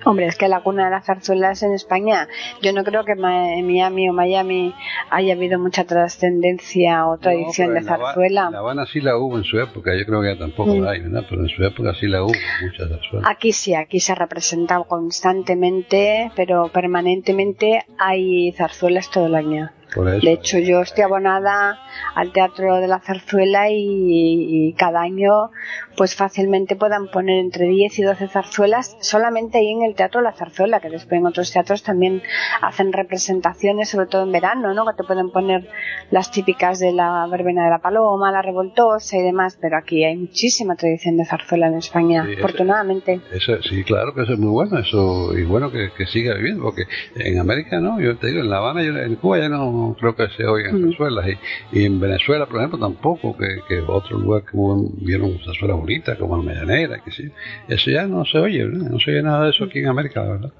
Hombre, 0.05 0.27
es 0.27 0.37
que 0.37 0.47
la 0.47 0.61
cuna 0.61 0.85
de 0.85 0.91
las 0.91 1.05
zarzuelas 1.05 1.61
en 1.63 1.73
España, 1.73 2.27
yo 2.61 2.71
no 2.73 2.83
creo 2.83 3.03
que 3.03 3.13
en 3.13 3.67
Miami 3.67 4.09
o 4.09 4.13
Miami 4.13 4.73
haya 5.09 5.33
habido 5.33 5.59
mucha 5.59 5.83
trascendencia 5.83 7.05
o 7.07 7.17
tradición 7.17 7.69
No, 7.69 7.73
de 7.75 7.83
zarzuela. 7.83 8.45
En 8.47 8.53
La 8.53 8.59
Habana 8.59 8.85
sí 8.85 9.01
la 9.01 9.17
hubo 9.17 9.37
en 9.37 9.43
su 9.43 9.59
época, 9.59 9.91
yo 9.97 10.05
creo 10.05 10.21
que 10.21 10.33
ya 10.33 10.39
tampoco 10.39 10.73
Mm. 10.75 10.81
la 10.81 10.91
hay, 10.91 11.01
¿verdad? 11.01 11.25
Pero 11.29 11.41
en 11.41 11.49
su 11.49 11.63
época 11.63 11.93
sí 11.99 12.07
la 12.07 12.23
hubo, 12.23 12.31
muchas 12.61 12.89
zarzuelas. 12.89 13.29
Aquí 13.29 13.51
sí, 13.51 13.73
aquí 13.73 13.99
se 13.99 14.13
ha 14.13 14.15
representado 14.15 14.85
constantemente, 14.85 16.31
pero 16.35 16.69
permanentemente 16.69 17.83
hay 17.97 18.51
zarzuelas 18.53 19.09
todo 19.11 19.27
el 19.27 19.35
año. 19.35 19.69
Eso, 19.91 20.03
De 20.03 20.31
hecho, 20.31 20.59
yo 20.59 20.81
estoy 20.81 21.03
abonada 21.03 21.79
al 22.15 22.31
Teatro 22.31 22.77
de 22.77 22.87
la 22.87 22.99
Zarzuela 22.99 23.69
y, 23.69 24.69
y 24.69 24.73
cada 24.73 25.01
año 25.01 25.51
pues 25.99 26.15
fácilmente 26.15 26.77
puedan 26.77 27.07
poner 27.07 27.39
entre 27.39 27.67
10 27.67 27.99
y 27.99 28.03
12 28.03 28.29
zarzuelas 28.29 28.95
solamente 29.01 29.57
ahí 29.57 29.69
en 29.69 29.83
el 29.83 29.95
Teatro 29.95 30.21
de 30.21 30.27
la 30.27 30.31
Zarzuela, 30.31 30.79
que 30.79 30.89
después 30.89 31.19
en 31.19 31.27
otros 31.27 31.51
teatros 31.51 31.83
también 31.83 32.21
hacen 32.61 32.93
representaciones, 32.93 33.89
sobre 33.89 34.05
todo 34.07 34.23
en 34.23 34.31
verano, 34.31 34.73
¿no? 34.73 34.85
que 34.85 34.93
te 34.95 35.03
pueden 35.03 35.29
poner 35.29 35.67
las 36.09 36.31
típicas 36.31 36.79
de 36.79 36.93
la 36.93 37.27
verbena 37.29 37.65
de 37.65 37.71
la 37.71 37.79
paloma, 37.79 38.31
la 38.31 38.41
revoltosa 38.41 39.17
y 39.17 39.23
demás, 39.23 39.57
pero 39.59 39.77
aquí 39.77 40.05
hay 40.05 40.15
muchísima 40.15 40.75
tradición 40.75 41.17
de 41.17 41.25
zarzuela 41.25 41.67
en 41.67 41.75
España, 41.75 42.25
Sí, 42.25 42.35
afortunadamente. 42.37 43.19
Eso, 43.33 43.61
sí, 43.61 43.83
claro 43.83 44.13
que 44.13 44.23
eso 44.23 44.33
es 44.33 44.39
muy 44.39 44.51
bueno, 44.51 44.79
eso 44.79 45.37
y 45.37 45.43
bueno 45.43 45.69
que, 45.69 45.91
que 45.97 46.05
siga 46.05 46.33
viviendo, 46.35 46.63
porque 46.63 46.83
en 47.15 47.39
América 47.39 47.81
no, 47.81 47.99
yo 47.99 48.17
te 48.17 48.27
digo, 48.27 48.39
en 48.39 48.49
La 48.49 48.59
Habana, 48.59 48.83
yo, 48.83 48.95
en 48.97 49.15
Cuba 49.15 49.39
ya 49.39 49.49
no 49.49 49.78
creo 49.99 50.15
que 50.15 50.27
se 50.29 50.45
oigan 50.45 50.79
Mm. 50.81 50.89
zarzuelas, 50.89 51.27
y, 51.71 51.79
y 51.79 51.85
en 51.85 51.99
Venezuela, 51.99 52.45
por 52.45 52.57
ejemplo, 52.57 52.79
tampoco, 52.79 53.35
que, 53.37 53.59
que 53.67 53.79
otro 53.79 54.17
lugar 54.17 54.43
que 54.43 54.51
hubo, 54.57 54.89
vieron 55.01 55.37
zarzuelas 55.45 55.77
bonitas, 55.77 56.17
como 56.17 56.37
el 56.37 56.43
Medianera, 56.43 56.99
que 57.03 57.11
sí, 57.11 57.29
eso 57.67 57.91
ya 57.91 58.05
no 58.07 58.25
se 58.25 58.37
oye, 58.39 58.65
¿verdad? 58.65 58.89
no 58.91 58.99
se 58.99 59.11
oye 59.11 59.21
nada 59.23 59.45
de 59.45 59.49
eso 59.51 59.63
aquí 59.65 59.79
en 59.79 59.87
América, 59.87 60.23
la 60.23 60.31
verdad. 60.31 60.51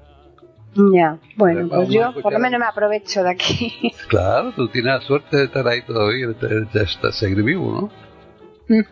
Ya, 0.94 1.18
bueno, 1.36 1.68
pues 1.68 1.88
yo 1.88 2.12
por 2.22 2.32
lo 2.32 2.38
menos 2.38 2.60
me 2.60 2.66
aprovecho 2.66 3.22
de 3.24 3.30
aquí. 3.30 3.92
Claro, 4.08 4.52
tú 4.54 4.68
tienes 4.68 4.92
la 4.94 5.00
suerte 5.00 5.36
de 5.36 5.44
estar 5.44 5.66
ahí 5.66 5.82
todavía, 5.82 6.28
de, 6.28 6.34
de- 6.48 6.66
de 6.72 7.12
seguir 7.12 7.42
vivo, 7.42 7.72
¿no? 7.72 7.90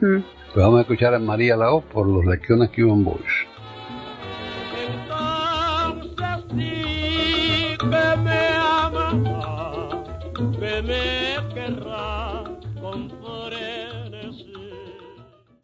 Pues 0.01 0.57
vamos 0.57 0.79
a 0.79 0.81
escuchar 0.83 1.15
a 1.15 1.19
María 1.21 1.57
Lao 1.57 1.83
por 1.83 2.09
los 2.09 2.25
Lecciones 2.25 2.71
Cuban 2.75 3.05
Boys. 3.05 3.23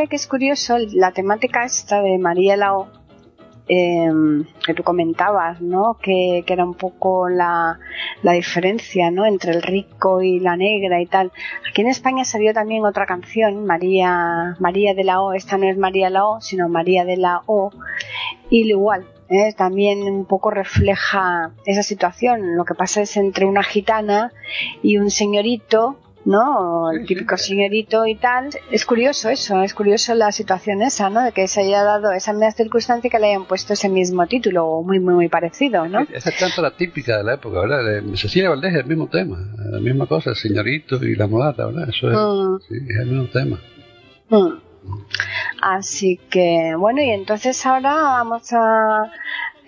Que 0.06 0.14
es 0.14 0.28
curioso 0.28 0.76
la 0.92 1.11
temática 1.11 1.64
esta 1.64 2.00
de 2.02 2.18
María 2.18 2.56
Lao 2.56 2.88
eh, 3.68 4.08
que 4.64 4.74
tú 4.74 4.84
comentabas, 4.84 5.61
¿no? 5.61 5.98
Que, 6.00 6.44
que 6.46 6.52
era 6.52 6.64
un 6.64 6.74
poco 6.74 7.28
la, 7.28 7.80
la 8.22 8.32
diferencia, 8.32 9.11
¿no? 9.11 9.26
Entre 9.26 9.50
el 9.50 9.61
rico 9.61 10.22
y 10.22 10.38
la 10.38 10.56
negra 10.56 11.00
y 11.00 11.06
tal. 11.06 11.32
Aquí 11.68 11.82
en 11.82 11.88
España 11.88 12.24
salió 12.24 12.54
también 12.54 12.84
otra 12.84 13.06
canción, 13.06 13.66
María, 13.66 14.56
María 14.61 14.94
de 14.94 15.02
la 15.02 15.20
O. 15.20 15.32
Esta 15.32 15.58
no 15.58 15.68
es 15.68 15.76
María 15.76 16.11
la 16.11 16.26
O, 16.26 16.40
sino 16.40 16.68
María 16.68 17.04
de 17.04 17.16
la 17.16 17.42
O. 17.46 17.70
Y 18.50 18.68
igual, 18.68 19.04
¿eh? 19.28 19.52
también 19.52 20.02
un 20.02 20.26
poco 20.26 20.50
refleja 20.50 21.50
esa 21.66 21.82
situación. 21.82 22.56
Lo 22.56 22.64
que 22.64 22.74
pasa 22.74 23.02
es 23.02 23.16
entre 23.16 23.46
una 23.46 23.64
gitana 23.64 24.32
y 24.80 24.96
un 24.98 25.11
señorito 25.11 25.98
¿no? 26.24 26.90
El 26.90 27.07
típico 27.07 27.37
señorito 27.37 28.07
y 28.07 28.14
tal. 28.16 28.50
Es 28.70 28.85
curioso 28.85 29.28
eso, 29.31 29.62
es 29.62 29.72
curioso 29.72 30.14
la 30.14 30.31
situación 30.33 30.83
esa, 30.83 31.09
¿no? 31.11 31.22
De 31.22 31.33
que 31.33 31.48
se 31.48 31.62
haya 31.62 31.83
dado 31.83 32.12
esa 32.12 32.33
misma 32.33 32.50
circunstancia 32.52 33.09
y 33.09 33.11
que 33.11 33.18
le 33.18 33.28
hayan 33.28 33.44
puesto 33.46 33.72
ese 33.72 33.88
mismo 33.88 34.26
título, 34.26 34.66
o 34.66 34.83
muy, 34.83 35.00
muy, 35.00 35.14
muy 35.14 35.28
parecido, 35.28 35.88
¿no? 35.88 36.07
Esa 36.12 36.31
canta 36.33 36.61
la 36.62 36.76
típica 36.76 37.16
de 37.18 37.24
la 37.24 37.35
época, 37.35 37.61
¿verdad? 37.61 37.85
De 37.85 38.16
Cecilia 38.16 38.50
Valdés 38.50 38.74
es 38.74 38.81
el 38.81 38.87
mismo 38.87 39.09
tema, 39.09 39.38
la 39.70 39.81
misma 39.81 40.07
cosa, 40.07 40.31
el 40.31 40.37
señorito 40.37 40.96
y 41.04 41.14
la 41.14 41.26
mulata, 41.26 41.66
¿verdad? 41.66 41.88
Eso 41.88 42.11
es, 42.11 42.16
Mm. 42.18 42.59
sí, 42.68 42.74
es 42.88 42.96
el 42.98 43.07
mismo 43.07 43.26
tema. 43.28 43.61
Mm. 44.28 44.59
Así 45.61 46.18
que, 46.31 46.74
bueno, 46.78 47.02
y 47.02 47.11
entonces 47.11 47.64
ahora 47.66 47.94
vamos 47.94 48.52
a 48.52 49.11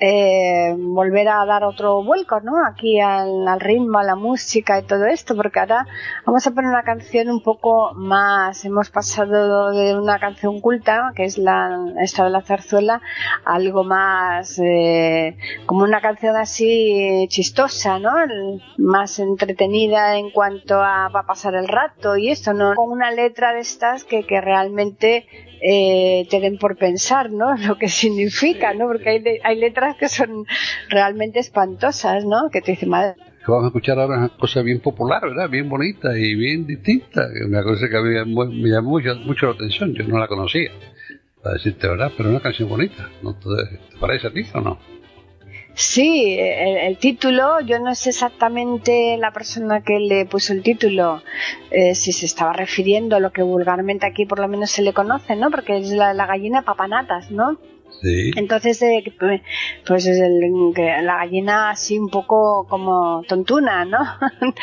eh, 0.03 0.75
volver 0.79 1.29
a 1.29 1.45
dar 1.45 1.63
otro 1.63 2.03
vuelco, 2.03 2.41
¿no? 2.41 2.65
Aquí 2.65 2.99
al, 3.01 3.61
ritmo, 3.61 3.99
a 3.99 4.03
la 4.03 4.17
música 4.17 4.79
y 4.79 4.83
todo 4.85 5.05
esto, 5.05 5.37
porque 5.37 5.61
ahora 5.61 5.87
vamos 6.25 6.47
a 6.47 6.53
poner 6.53 6.71
una 6.71 6.83
canción 6.83 7.29
un 7.29 7.43
poco 7.43 7.93
más, 7.95 8.65
hemos 8.65 8.89
pasado 8.89 9.73
de 9.73 9.95
una 9.99 10.19
canción 10.19 10.61
culta, 10.63 11.13
que 11.15 11.25
es 11.25 11.37
la, 11.37 11.93
esta 12.01 12.25
de 12.25 12.31
la 12.31 12.41
zarzuela, 12.41 13.03
a 13.45 13.55
algo 13.55 13.85
más, 13.85 14.59
eh, 14.59 15.37
como 15.67 15.85
una 15.85 16.01
canción 16.01 16.35
así 16.35 17.27
chistosa, 17.29 17.99
¿no? 17.99 18.11
Más 18.79 19.19
entretenida 19.19 20.17
en 20.17 20.31
cuanto 20.31 20.77
a 20.83 21.09
va 21.09 21.21
a 21.21 21.27
pasar 21.27 21.55
el 21.55 21.69
rato 21.69 22.17
y 22.17 22.31
esto, 22.31 22.55
¿no? 22.55 22.75
Con 22.75 22.91
una 22.91 23.11
letra 23.11 23.53
de 23.53 23.61
estas 23.61 24.05
que, 24.05 24.25
que 24.27 24.41
realmente 24.41 25.27
eh, 25.63 26.27
te 26.31 26.41
den 26.41 26.59
por 26.59 26.77
pensar, 26.77 27.31
¿no? 27.31 27.57
Lo 27.67 27.79
que 27.79 27.89
significa, 27.89 28.75
¿no? 28.75 28.87
Porque 28.87 29.11
hay, 29.11 29.21
le- 29.21 29.41
hay 29.45 29.57
letras 29.59 29.97
que 29.97 30.09
son 30.09 30.45
realmente 30.89 31.39
espantosas, 31.39 32.25
¿no? 32.25 32.51
Que 32.51 32.61
te 32.63 32.73
dicen, 32.73 32.89
madre, 32.89 33.15
Que 33.45 33.51
vamos 33.53 33.65
a 33.65 33.67
escuchar 33.69 33.99
ahora 33.99 34.19
una 34.19 34.29
cosa 34.31 34.63
bien 34.63 34.81
popular, 34.81 35.21
¿verdad? 35.23 35.49
Bien 35.51 35.69
bonita 35.69 36.17
y 36.19 36.35
bien 36.35 36.67
distinta. 36.67 37.27
Una 37.47 37.63
cosa 37.63 37.89
que 37.89 37.97
a 37.97 38.03
mí 38.03 38.35
me 38.35 38.69
llamó 38.69 38.91
mucho, 38.91 39.15
mucho 39.25 39.47
la 39.47 39.53
atención, 39.53 39.95
yo 39.95 40.05
no 40.05 40.19
la 40.19 40.29
conocía, 40.29 40.71
para 41.43 41.55
decirte 41.55 41.89
verdad, 41.89 42.13
pero 42.17 42.31
una 42.31 42.41
canción 42.41 42.69
bonita. 42.69 43.09
¿No 43.23 43.35
te, 43.35 43.49
te 43.91 43.97
parece 43.99 44.27
a 44.29 44.31
ti 44.31 44.45
o 44.55 44.61
no? 44.61 44.79
Sí, 45.75 46.37
el, 46.39 46.77
el 46.77 46.99
título, 46.99 47.61
yo 47.61 47.79
no 47.79 47.95
sé 47.95 48.11
exactamente 48.11 49.17
la 49.17 49.33
persona 49.33 49.83
que 49.83 49.99
le 49.99 50.27
puso 50.27 50.53
el 50.53 50.63
título, 50.63 51.23
eh, 51.71 51.95
si 51.95 52.13
se 52.13 52.27
estaba 52.27 52.53
refiriendo 52.53 53.17
a 53.17 53.21
lo 53.21 53.31
que 53.31 53.43
vulgarmente 53.43 54.07
aquí 54.07 54.27
por 54.27 54.41
lo 54.41 54.49
menos 54.49 54.71
se 54.71 54.83
le 54.83 54.93
conoce, 54.93 55.37
¿no? 55.37 55.51
Porque 55.51 55.79
es 55.79 55.91
la, 55.91 56.13
la 56.13 56.27
gallina 56.27 56.63
papanatas, 56.63 57.31
¿no? 57.31 57.59
Sí. 58.03 58.31
Entonces, 58.37 58.81
eh, 58.83 59.05
pues 59.87 60.07
es 60.07 60.21
el, 60.21 60.41
la 61.05 61.17
gallina 61.17 61.71
así 61.71 61.99
un 61.99 62.09
poco 62.09 62.67
como 62.69 63.23
tontuna, 63.29 63.85
¿no? 63.85 63.99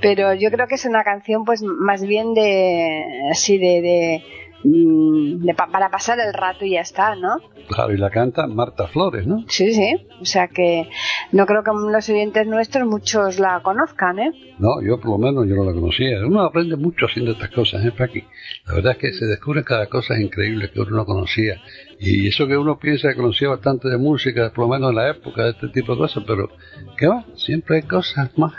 Pero 0.00 0.34
yo 0.34 0.50
creo 0.50 0.66
que 0.66 0.76
es 0.76 0.84
una 0.84 1.02
canción 1.02 1.44
pues 1.44 1.62
más 1.62 2.04
bien 2.06 2.34
de, 2.34 3.28
así 3.30 3.58
de, 3.58 3.80
de, 3.80 4.24
mm, 4.64 5.46
para 5.70 5.90
pasar 5.90 6.18
el 6.20 6.32
rato 6.32 6.64
y 6.64 6.72
ya 6.72 6.80
está, 6.80 7.14
¿no? 7.14 7.36
Claro, 7.68 7.92
y 7.94 7.96
la 7.96 8.10
canta 8.10 8.46
Marta 8.46 8.88
Flores, 8.88 9.26
¿no? 9.26 9.44
Sí, 9.48 9.72
sí. 9.72 10.06
O 10.20 10.24
sea 10.24 10.48
que 10.48 10.88
no 11.32 11.46
creo 11.46 11.62
que 11.62 11.70
los 11.72 12.08
oyentes 12.08 12.46
nuestros 12.46 12.86
muchos 12.86 13.38
la 13.38 13.60
conozcan, 13.62 14.18
¿eh? 14.18 14.32
No, 14.58 14.82
yo 14.82 15.00
por 15.00 15.12
lo 15.12 15.18
menos 15.18 15.46
yo 15.48 15.54
no 15.56 15.64
la 15.64 15.72
conocía. 15.72 16.18
Uno 16.26 16.42
aprende 16.42 16.76
mucho 16.76 17.06
haciendo 17.06 17.32
estas 17.32 17.50
cosas, 17.50 17.84
¿eh, 17.84 17.92
Paqui? 17.96 18.24
La 18.66 18.74
verdad 18.74 18.92
es 18.92 18.98
que 18.98 19.12
se 19.12 19.26
descubre 19.26 19.64
cada 19.64 19.86
cosa 19.86 20.18
increíble 20.20 20.70
que 20.70 20.80
uno 20.80 20.96
no 20.96 21.04
conocía. 21.04 21.60
Y 21.98 22.28
eso 22.28 22.46
que 22.46 22.56
uno 22.56 22.78
piensa 22.78 23.08
que 23.08 23.16
conocía 23.16 23.48
bastante 23.48 23.88
de 23.88 23.98
música, 23.98 24.52
por 24.54 24.66
lo 24.66 24.74
menos 24.74 24.90
en 24.90 24.96
la 24.96 25.10
época, 25.10 25.44
de 25.44 25.50
este 25.50 25.68
tipo 25.68 25.92
de 25.92 25.98
cosas, 25.98 26.24
pero 26.26 26.50
¿qué 26.96 27.06
va? 27.06 27.24
Siempre 27.36 27.76
hay 27.76 27.82
cosas 27.82 28.36
más, 28.38 28.52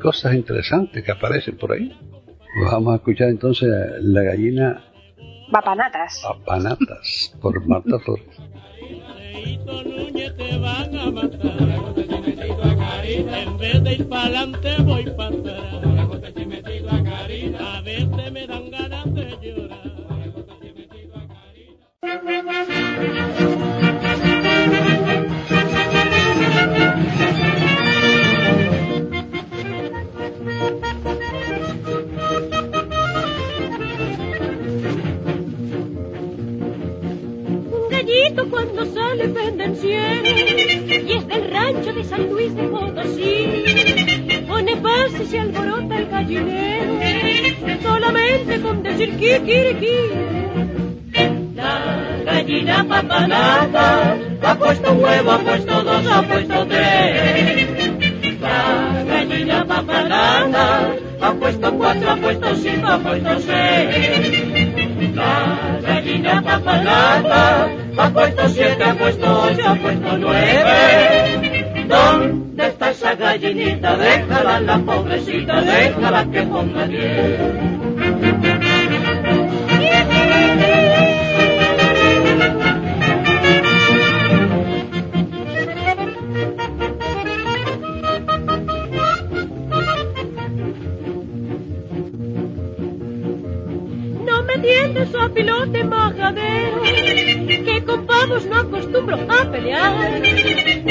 cosas 0.00 0.34
interesantes 0.34 1.02
que 1.02 1.12
aparecen 1.12 1.56
por 1.56 1.72
ahí. 1.72 1.96
Vamos 2.70 2.92
a 2.92 2.96
escuchar 2.96 3.28
entonces 3.28 3.68
La 4.00 4.22
gallina 4.22 4.89
Papanatas. 5.50 6.24
a 6.24 6.34
panatas 6.44 7.34
por 7.40 7.66
Marta 7.66 7.98
Flores. 7.98 8.40
Cuando 38.48 38.84
sale 38.86 39.26
venden 39.26 39.76
cien 39.76 40.22
y 40.26 41.12
es 41.12 41.26
del 41.26 41.50
rancho 41.50 41.92
de 41.92 42.04
San 42.04 42.28
Luis 42.28 42.54
de 42.54 42.62
Potosí. 42.64 43.64
Pone 44.48 44.76
paz 44.76 45.12
y 45.20 45.26
se 45.26 45.40
alborota 45.40 45.98
el 45.98 46.06
gallinero 46.06 47.00
solamente 47.82 48.60
con 48.60 48.82
decir 48.82 49.10
kikiriki. 49.16 49.98
La 51.54 52.22
gallina 52.24 52.84
papalata 52.88 54.16
ha 54.42 54.54
puesto 54.58 54.92
un 54.92 55.02
huevo, 55.02 55.30
ha 55.32 55.38
puesto 55.38 55.82
dos, 55.82 56.06
ha 56.06 56.22
puesto 56.22 56.66
tres. 56.66 58.40
La 58.40 59.04
gallina 59.06 59.64
papalata 59.66 60.94
ha 61.20 61.32
puesto 61.34 61.74
cuatro, 61.74 62.10
ha 62.10 62.16
puesto 62.16 62.54
cinco, 62.56 62.86
ha 62.86 62.98
puesto 62.98 63.38
seis. 63.40 65.14
La 65.14 65.89
gallina 66.10 66.42
papalata 66.42 67.68
ha 67.96 68.10
puesto 68.10 68.48
siete, 68.48 68.82
ha 68.82 68.94
puesto 68.94 69.42
ocho, 69.42 69.68
ha 69.68 69.74
puesto 69.76 70.18
nueve. 70.18 71.86
¿Dónde 71.88 72.66
está 72.66 72.90
esa 72.90 73.14
gallinita? 73.14 73.96
Déjala 73.96 74.60
la 74.60 74.78
pobrecita, 74.78 75.60
déjala 75.60 76.30
que 76.30 76.42
ponga 76.42 76.86
diez. 76.86 77.69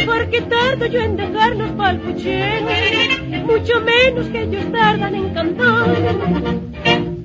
Porque 0.06 0.42
tardo 0.42 0.86
yo 0.86 1.00
en 1.00 1.18
dejarlos 1.18 1.72
pa'l 1.72 2.00
mucho 3.50 3.82
menos 3.82 4.28
que 4.30 4.42
ellos 4.44 4.72
tardan 4.72 5.16
en 5.16 5.30
cantar. 5.34 5.88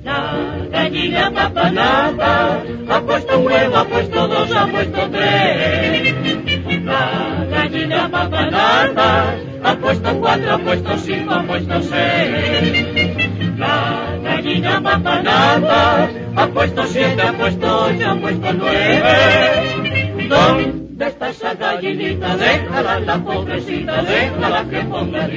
La 0.03 0.67
gallina 0.71 1.31
papalata 1.31 2.63
ha 2.89 3.01
puesto 3.01 3.39
un 3.39 3.45
huevo, 3.47 3.77
ha 3.77 3.85
puesto 3.85 4.27
dos, 4.27 4.51
ha 4.51 4.67
puesto 4.67 5.09
tres. 5.09 6.15
La 6.83 7.45
gallina 7.49 8.09
papalata 8.09 9.35
ha 9.63 9.75
puesto 9.75 10.19
cuatro, 10.19 10.53
ha 10.53 10.57
puesto 10.59 10.97
cinco, 10.97 11.33
ha 11.33 11.43
puesto 11.43 11.81
seis. 11.81 12.85
La 13.57 14.17
gallina 14.23 14.81
papalata 14.81 16.09
ha 16.35 16.47
puesto 16.47 16.83
siete, 16.87 17.21
ha 17.21 17.33
puesto 17.33 17.85
ocho, 17.85 18.09
ha 18.09 18.15
puesto 18.15 18.53
nueve. 18.53 20.27
¿Dónde 20.29 20.74
está 20.99 21.29
esa 21.29 21.53
gallinita? 21.53 22.37
Déjala 22.37 22.99
la 22.99 23.17
pobrecita, 23.17 24.01
déjala 24.01 24.65
que 24.69 24.79
ponga. 24.83 25.27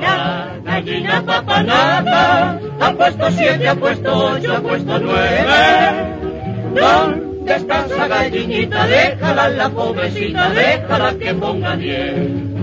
La 0.00 0.60
gallina 0.64 1.22
papanata 1.24 2.60
ha 2.80 2.92
puesto 2.92 3.30
siete, 3.30 3.68
ha 3.68 3.74
puesto 3.74 4.12
ocho, 4.12 4.52
ha 4.52 4.60
puesto 4.60 4.98
nueve. 4.98 5.46
¿Dónde 6.74 7.15
está 7.54 7.86
esa 7.86 8.08
gallinita? 8.08 8.86
Déjala 8.86 9.48
la 9.48 9.70
pobrecita, 9.70 10.50
déjala 10.50 11.14
que 11.18 11.34
ponga 11.34 11.76
diez. 11.76 12.55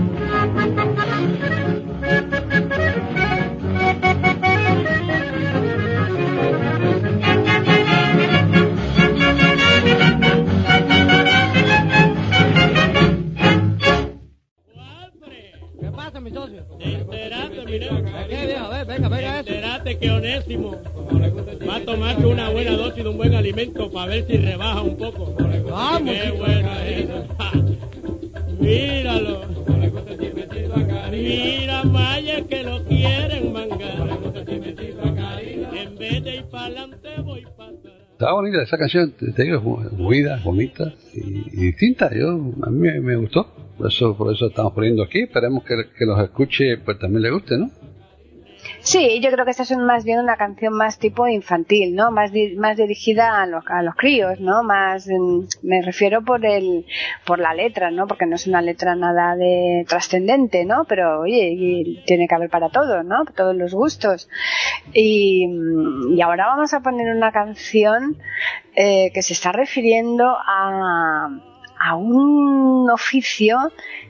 Alimento 23.74 23.90
para 23.92 24.06
ver 24.06 24.26
si 24.26 24.36
rebaja 24.36 24.82
un 24.82 24.96
poco. 24.96 25.34
Vamos, 25.70 26.10
Qué 26.10 26.22
chico. 26.24 26.36
bueno 26.38 26.70
eso. 26.86 27.26
Ja. 27.38 27.52
Míralo. 28.60 29.40
Mira, 31.10 31.84
Maya, 31.84 32.44
que 32.46 32.62
lo 32.62 32.84
quieren 32.84 33.52
mangar. 33.52 34.08
En 35.74 35.96
vez 35.96 36.24
de 36.24 36.36
ir 36.36 36.44
para 36.44 36.66
adelante, 36.66 37.08
voy 37.22 37.44
para 37.56 37.70
atrás. 37.70 37.94
Estaba 38.12 38.32
bonita 38.34 38.62
esa 38.62 38.78
canción, 38.78 39.12
te, 39.12 39.42
digo, 39.42 39.82
es 39.84 39.92
movida, 39.92 40.40
bonita 40.44 40.94
y, 41.14 41.48
y 41.52 41.66
distinta. 41.66 42.10
Yo, 42.14 42.30
a 42.62 42.70
mí 42.70 42.78
me, 42.78 43.00
me 43.00 43.16
gustó. 43.16 43.46
Por 43.76 43.88
eso, 43.88 44.16
por 44.16 44.32
eso 44.32 44.46
estamos 44.46 44.72
poniendo 44.72 45.02
aquí. 45.02 45.20
Esperemos 45.20 45.64
que, 45.64 45.74
que 45.98 46.06
los 46.06 46.20
escuche, 46.20 46.78
pues 46.78 46.98
también 46.98 47.22
le 47.22 47.30
guste, 47.30 47.58
¿no? 47.58 47.70
Sí, 48.84 49.18
yo 49.22 49.30
creo 49.30 49.46
que 49.46 49.50
esta 49.52 49.62
es 49.62 49.74
más 49.78 50.04
bien 50.04 50.20
una 50.20 50.36
canción 50.36 50.74
más 50.74 50.98
tipo 50.98 51.26
infantil, 51.26 51.94
¿no? 51.94 52.10
Más, 52.10 52.32
di- 52.32 52.54
más 52.56 52.76
dirigida 52.76 53.40
a 53.42 53.46
los, 53.46 53.64
a 53.66 53.82
los 53.82 53.94
críos, 53.94 54.38
¿no? 54.40 54.62
Más, 54.62 55.06
mm, 55.08 55.44
me 55.62 55.80
refiero 55.80 56.22
por 56.22 56.44
el, 56.44 56.84
por 57.24 57.38
la 57.38 57.54
letra, 57.54 57.90
¿no? 57.90 58.06
Porque 58.06 58.26
no 58.26 58.36
es 58.36 58.46
una 58.46 58.60
letra 58.60 58.94
nada 58.94 59.36
de 59.36 59.86
trascendente, 59.88 60.66
¿no? 60.66 60.84
Pero, 60.84 61.20
oye, 61.20 62.02
tiene 62.06 62.28
que 62.28 62.34
haber 62.34 62.50
para 62.50 62.68
todos, 62.68 63.04
¿no? 63.06 63.24
Todos 63.34 63.56
los 63.56 63.72
gustos. 63.72 64.28
Y, 64.92 65.46
mm, 65.48 66.12
y 66.18 66.20
ahora 66.20 66.46
vamos 66.48 66.74
a 66.74 66.80
poner 66.80 67.14
una 67.16 67.32
canción 67.32 68.18
eh, 68.76 69.10
que 69.14 69.22
se 69.22 69.32
está 69.32 69.50
refiriendo 69.52 70.26
a, 70.46 71.28
a 71.86 71.96
un 71.96 72.88
oficio 72.90 73.58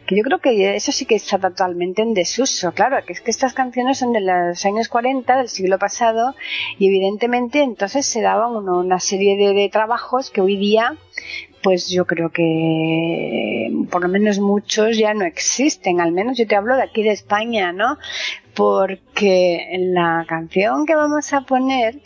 que 0.06 0.16
yo 0.16 0.22
creo 0.22 0.38
que 0.38 0.76
eso 0.76 0.92
sí 0.92 1.06
que 1.06 1.16
está 1.16 1.38
totalmente 1.38 2.02
en 2.02 2.14
desuso. 2.14 2.72
Claro, 2.72 2.96
que 3.04 3.12
es 3.14 3.20
que 3.20 3.30
estas 3.32 3.52
canciones 3.54 3.98
son 3.98 4.12
de 4.12 4.20
los 4.20 4.64
años 4.64 4.88
40 4.88 5.36
del 5.38 5.48
siglo 5.48 5.78
pasado 5.78 6.34
y 6.78 6.86
evidentemente 6.88 7.62
entonces 7.62 8.06
se 8.06 8.20
daban 8.20 8.54
uno- 8.54 8.78
una 8.78 9.00
serie 9.00 9.36
de, 9.36 9.54
de 9.54 9.68
trabajos 9.70 10.30
que 10.30 10.40
hoy 10.40 10.56
día 10.56 10.96
pues 11.62 11.88
yo 11.88 12.06
creo 12.06 12.30
que 12.30 13.72
por 13.90 14.02
lo 14.02 14.08
menos 14.08 14.38
muchos 14.38 14.98
ya 14.98 15.14
no 15.14 15.24
existen, 15.24 16.00
al 16.00 16.12
menos 16.12 16.36
yo 16.36 16.46
te 16.46 16.56
hablo 16.56 16.76
de 16.76 16.82
aquí 16.82 17.02
de 17.02 17.10
España, 17.12 17.72
¿no? 17.72 17.96
Porque 18.54 19.66
la 19.78 20.24
canción 20.28 20.86
que 20.86 20.94
vamos 20.94 21.32
a 21.32 21.40
poner 21.40 22.00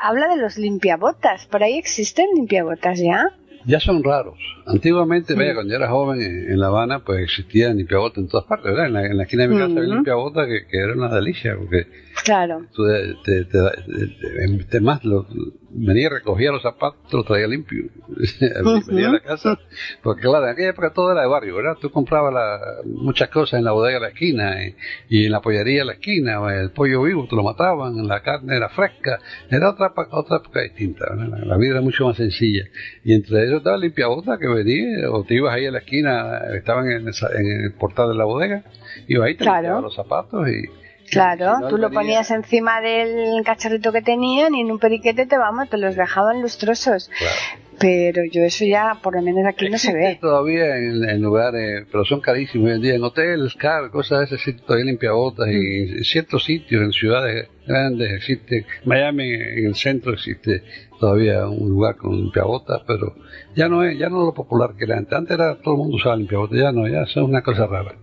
habla 0.00 0.28
de 0.28 0.36
los 0.36 0.56
limpiabotas, 0.56 1.46
¿por 1.46 1.62
ahí 1.62 1.76
existen 1.78 2.26
limpiabotas 2.34 2.98
ya? 3.00 3.32
Ya 3.64 3.78
son 3.80 4.02
raros. 4.02 4.38
Antiguamente, 4.66 5.34
vaya, 5.34 5.54
cuando 5.54 5.70
yo 5.72 5.76
era 5.78 5.88
joven 5.88 6.20
en, 6.20 6.52
en 6.52 6.58
La 6.60 6.66
Habana, 6.66 7.00
pues 7.04 7.20
existía 7.22 7.72
limpiabota 7.72 8.20
en 8.20 8.28
todas 8.28 8.46
partes, 8.46 8.66
¿verdad? 8.72 8.86
En 8.86 8.92
la, 8.92 9.06
en 9.06 9.16
la 9.16 9.22
esquina 9.24 9.42
de 9.44 9.48
mi 9.48 9.54
casa 9.56 9.66
había 9.80 9.94
limpiabota 9.96 10.46
que, 10.46 10.66
que 10.66 10.78
era 10.78 10.92
una 10.94 11.08
delicia, 11.14 11.56
porque 11.56 11.86
Claro. 12.24 12.66
tú 12.74 12.82
te, 12.86 13.14
te, 13.24 13.44
te, 13.44 13.58
te- 13.60 14.64
te- 14.64 14.80
más 14.80 15.04
lo, 15.04 15.26
venía, 15.74 16.08
recogía 16.10 16.52
los 16.52 16.62
zapatos, 16.62 17.12
los 17.12 17.24
traía 17.26 17.46
limpio. 17.46 17.84
venía 18.86 19.08
a 19.08 19.12
la 19.12 19.20
casa, 19.20 19.58
porque 20.02 20.22
claro, 20.22 20.44
en 20.46 20.52
aquella 20.52 20.70
época 20.70 20.92
todo 20.92 21.12
era 21.12 21.22
de 21.22 21.26
barrio, 21.28 21.56
¿verdad? 21.56 21.76
Tú 21.80 21.90
comprabas 21.90 22.32
la- 22.32 22.60
muchas 22.84 23.28
cosas 23.30 23.58
en 23.58 23.64
la 23.64 23.72
bodega 23.72 23.94
de 23.98 24.00
la 24.02 24.08
esquina 24.08 24.64
y, 24.64 24.74
y 25.08 25.26
en 25.26 25.32
la 25.32 25.40
pollería 25.40 25.80
de 25.80 25.84
la 25.86 25.92
esquina, 25.94 26.40
el 26.54 26.70
pollo 26.70 27.02
vivo 27.02 27.26
te 27.28 27.36
lo 27.36 27.42
mataban, 27.42 28.06
la 28.06 28.22
carne 28.22 28.56
era 28.56 28.68
fresca, 28.68 29.18
era 29.50 29.70
otra, 29.70 29.92
otra 30.10 30.36
época 30.38 30.60
distinta, 30.62 31.06
¿verdad? 31.10 31.38
La, 31.38 31.44
la 31.44 31.56
vida 31.56 31.72
era 31.72 31.80
mucho 31.80 32.06
más 32.06 32.16
sencilla. 32.16 32.64
Y 33.04 33.14
entre 33.14 33.44
ellos 33.44 33.58
estaba 33.58 33.76
el 33.76 33.82
limpiabota 33.82 34.38
que 34.38 34.48
venía, 34.48 35.10
o 35.10 35.24
te 35.24 35.34
ibas 35.34 35.54
ahí 35.54 35.66
a 35.66 35.70
la 35.70 35.78
esquina, 35.78 36.38
estaban 36.54 36.90
en, 36.90 37.08
esa- 37.08 37.30
en 37.34 37.46
el 37.64 37.72
portal 37.72 38.08
de 38.10 38.14
la 38.16 38.24
bodega, 38.24 38.64
ibas 39.08 39.26
ahí, 39.28 39.34
te 39.34 39.44
Claro. 39.44 39.58
limpiabas 39.58 39.82
los 39.82 39.94
zapatos 39.94 40.48
y 40.48 40.64
Claro, 41.12 41.56
Si 41.56 41.62
no, 41.62 41.68
tú 41.68 41.76
lo 41.78 41.90
ponías 41.90 42.30
encima 42.30 42.80
del 42.80 43.42
cacharrito 43.44 43.92
que 43.92 44.02
tenían 44.02 44.54
y 44.54 44.62
en 44.62 44.70
un 44.70 44.78
periquete 44.78 45.26
te 45.26 45.36
vamos, 45.38 45.68
te 45.68 45.76
los 45.78 45.94
dejaban 45.94 46.40
lustrosos. 46.42 47.10
Claro. 47.18 47.34
Pero 47.78 48.22
yo 48.30 48.42
eso 48.44 48.64
ya, 48.64 48.98
por 49.02 49.16
lo 49.16 49.22
menos 49.22 49.44
aquí 49.46 49.68
no 49.68 49.76
se 49.76 49.92
ve. 49.92 50.16
todavía 50.20 50.76
en, 50.76 51.02
en 51.08 51.20
lugares, 51.20 51.84
pero 51.90 52.04
son 52.04 52.20
carísimos 52.20 52.68
hoy 52.68 52.76
en 52.76 52.82
día, 52.82 52.94
en 52.94 53.02
hoteles, 53.02 53.54
car, 53.54 53.90
cosas 53.90 54.20
de 54.20 54.24
ese 54.26 54.34
existe 54.36 54.62
todavía 54.62 54.84
limpiabotas 54.86 55.48
y 55.48 55.52
Mm. 55.56 55.96
en 55.98 56.04
ciertos 56.04 56.44
sitios, 56.44 56.82
en 56.82 56.92
ciudades 56.92 57.48
grandes 57.66 58.12
existe, 58.12 58.66
Miami 58.84 59.32
en 59.32 59.66
el 59.66 59.74
centro 59.74 60.12
existe 60.12 60.62
todavía 61.00 61.48
un 61.48 61.70
lugar 61.70 61.96
con 61.96 62.14
limpiabotas, 62.16 62.82
pero 62.86 63.16
ya 63.56 63.68
no 63.68 63.82
es, 63.82 63.98
ya 63.98 64.08
no 64.08 64.20
es 64.20 64.26
lo 64.26 64.34
popular 64.34 64.74
que 64.78 64.84
era 64.84 64.98
antes. 64.98 65.12
Antes 65.12 65.34
era 65.34 65.56
todo 65.56 65.74
el 65.74 65.78
mundo 65.78 65.96
usaba 65.96 66.14
limpiabotas, 66.16 66.58
ya 66.58 66.70
no, 66.72 66.86
ya 66.86 67.02
es 67.02 67.16
una 67.16 67.42
cosa 67.42 67.66
rara. 67.66 67.94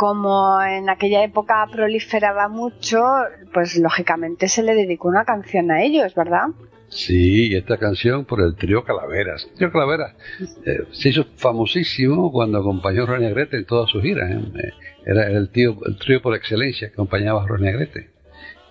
Como 0.00 0.62
en 0.62 0.88
aquella 0.88 1.22
época 1.22 1.66
proliferaba 1.70 2.48
mucho, 2.48 3.02
pues 3.52 3.76
lógicamente 3.76 4.48
se 4.48 4.62
le 4.62 4.74
dedicó 4.74 5.08
una 5.08 5.26
canción 5.26 5.70
a 5.70 5.82
ellos, 5.82 6.14
¿verdad? 6.14 6.46
Sí, 6.88 7.52
y 7.52 7.54
esta 7.54 7.76
canción 7.76 8.24
por 8.24 8.40
el 8.40 8.56
trío 8.56 8.82
Calaveras. 8.82 9.44
El 9.50 9.54
trío 9.58 9.70
Calaveras 9.70 10.14
eh, 10.64 10.84
se 10.90 11.10
hizo 11.10 11.24
famosísimo 11.36 12.32
cuando 12.32 12.56
acompañó 12.60 13.02
a 13.02 13.06
Ronnie 13.08 13.28
Agrete 13.28 13.58
en 13.58 13.66
todas 13.66 13.90
sus 13.90 14.02
giras. 14.02 14.30
¿eh? 14.30 14.40
Eh, 14.64 14.70
Era 15.04 15.26
el, 15.30 15.50
tío, 15.50 15.76
el 15.84 15.96
trío 15.98 16.22
por 16.22 16.34
excelencia 16.34 16.88
que 16.88 16.94
acompañaba 16.94 17.42
a 17.42 17.46
Ronnie 17.46 17.68
Agrete. 17.68 18.08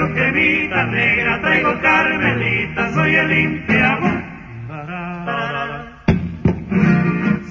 traigo 0.10 0.14
cremita 0.14 0.86
negra, 0.86 1.42
traigo 1.42 1.80
carmelita, 1.82 2.94
soy 2.94 3.16
el 3.16 3.30
limpiabotas. 3.30 4.24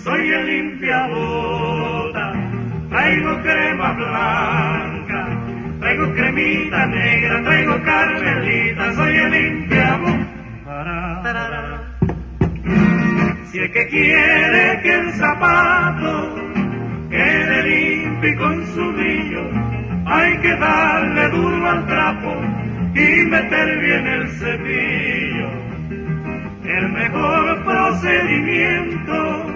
Soy 0.03 0.31
el 0.31 0.47
limpiabotas, 0.47 2.37
traigo 2.91 3.43
crema 3.43 3.93
blanca, 3.93 5.29
traigo 5.81 6.13
cremita 6.15 6.87
negra, 6.87 7.43
traigo 7.43 7.83
carmelita, 7.83 8.93
soy 8.95 9.17
el 9.17 9.31
limpiabotas. 9.31 10.29
Si 13.51 13.59
es 13.59 13.71
que 13.71 13.87
quiere 13.89 14.81
que 14.83 14.95
el 14.95 15.13
zapato 15.13 16.37
quede 17.11 17.63
limpio 17.63 18.31
y 18.31 18.37
con 18.37 18.67
su 18.67 18.93
brillo, 18.93 19.43
hay 20.11 20.39
que 20.39 20.57
darle 20.57 21.29
duro 21.29 21.69
al 21.69 21.87
trapo 21.87 22.18
y 22.95 23.25
meter 23.27 23.81
bien 23.81 24.07
el 24.07 24.29
cepillo. 24.39 25.49
El 26.65 26.93
mejor 26.93 27.65
procedimiento 27.65 29.47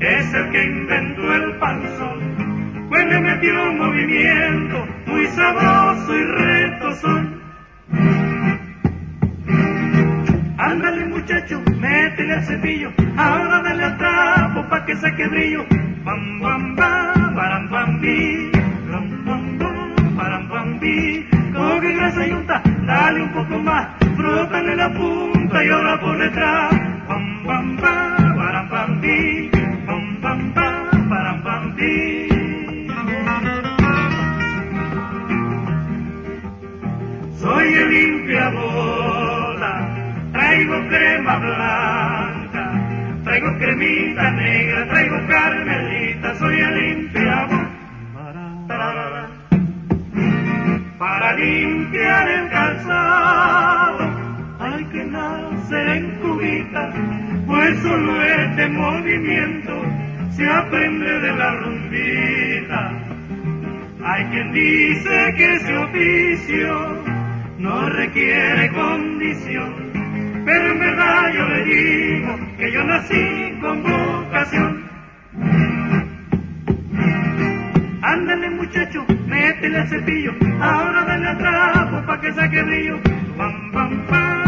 es 0.00 0.34
el 0.34 0.50
que 0.50 0.64
inventó 0.64 1.34
el 1.34 1.56
panzón, 1.58 2.86
pues 2.88 3.06
le 3.06 3.20
metió 3.20 3.72
movimiento 3.74 4.86
muy 5.06 5.26
sabroso 5.26 6.16
y 6.16 6.24
retozón. 6.24 7.40
Ándale 10.58 11.06
muchacho, 11.06 11.62
métele 11.80 12.34
al 12.34 12.44
cepillo, 12.44 12.90
ahora 13.16 13.62
dale 13.62 13.84
al 13.84 13.98
trapo 13.98 14.68
pa' 14.68 14.84
que 14.84 14.96
saque 14.96 15.26
brillo. 15.28 15.64
Bam 16.04 16.40
bam 16.40 16.76
bam, 16.76 17.34
baram 17.34 17.70
bam 17.70 18.00
bi, 18.00 18.50
bam 18.90 19.24
bam 19.24 19.58
bam, 20.16 20.48
bam 20.48 20.80
bi. 20.80 21.39
Coge 21.52 21.92
grasa 21.94 22.26
y 22.26 22.30
unta, 22.32 22.62
dale 22.86 23.22
un 23.22 23.32
poco 23.32 23.58
más, 23.58 23.88
frótale 24.16 24.76
la 24.76 24.92
punta 24.92 25.64
y 25.64 25.68
ahora 25.68 26.00
por 26.00 26.18
detrás. 26.18 26.70
Bam, 27.08 27.76
baram 28.36 28.68
bam 28.70 29.00
bi, 29.00 29.50
bam 29.86 30.20
bam 30.20 30.54
bam, 30.54 31.08
baram 31.10 31.42
bam 31.42 31.74
bi. 31.76 32.28
Soy 37.40 37.74
el 37.74 37.90
limpiabola, 37.90 39.72
traigo 40.32 40.88
crema 40.88 41.36
blanca, 41.38 42.64
traigo 43.24 43.58
cremita 43.58 44.30
negra, 44.30 44.88
traigo 44.88 45.16
carmelita, 45.26 46.34
soy 46.36 46.60
el 46.60 46.74
nacer 55.70 55.88
en 55.88 56.10
cubita, 56.20 56.92
pues 57.46 57.78
solo 57.80 58.22
este 58.22 58.68
movimiento 58.68 59.82
se 60.30 60.48
aprende 60.48 61.20
de 61.20 61.32
la 61.32 61.56
rumbita. 61.56 62.92
Hay 64.04 64.24
quien 64.26 64.52
dice 64.52 65.34
que 65.36 65.54
ese 65.54 65.76
oficio 65.76 67.04
no 67.58 67.88
requiere 67.90 68.70
condición, 68.72 69.74
pero 70.44 70.72
en 70.72 70.78
verdad 70.78 71.32
yo 71.34 71.48
le 71.48 71.64
digo 71.64 72.38
que 72.58 72.72
yo 72.72 72.84
nací 72.84 73.58
con 73.60 73.82
vocación. 73.82 74.90
Ándale 78.02 78.50
muchacho, 78.50 79.04
métele 79.26 79.78
al 79.78 79.88
cepillo, 79.88 80.32
ahora 80.60 81.04
dale 81.04 81.28
al 81.28 81.38
trapo 81.38 82.06
pa' 82.06 82.20
que 82.20 82.32
saque 82.32 82.62
brillo. 82.62 82.98
Pam 83.36 83.72
pam 83.72 84.06
pam, 84.08 84.39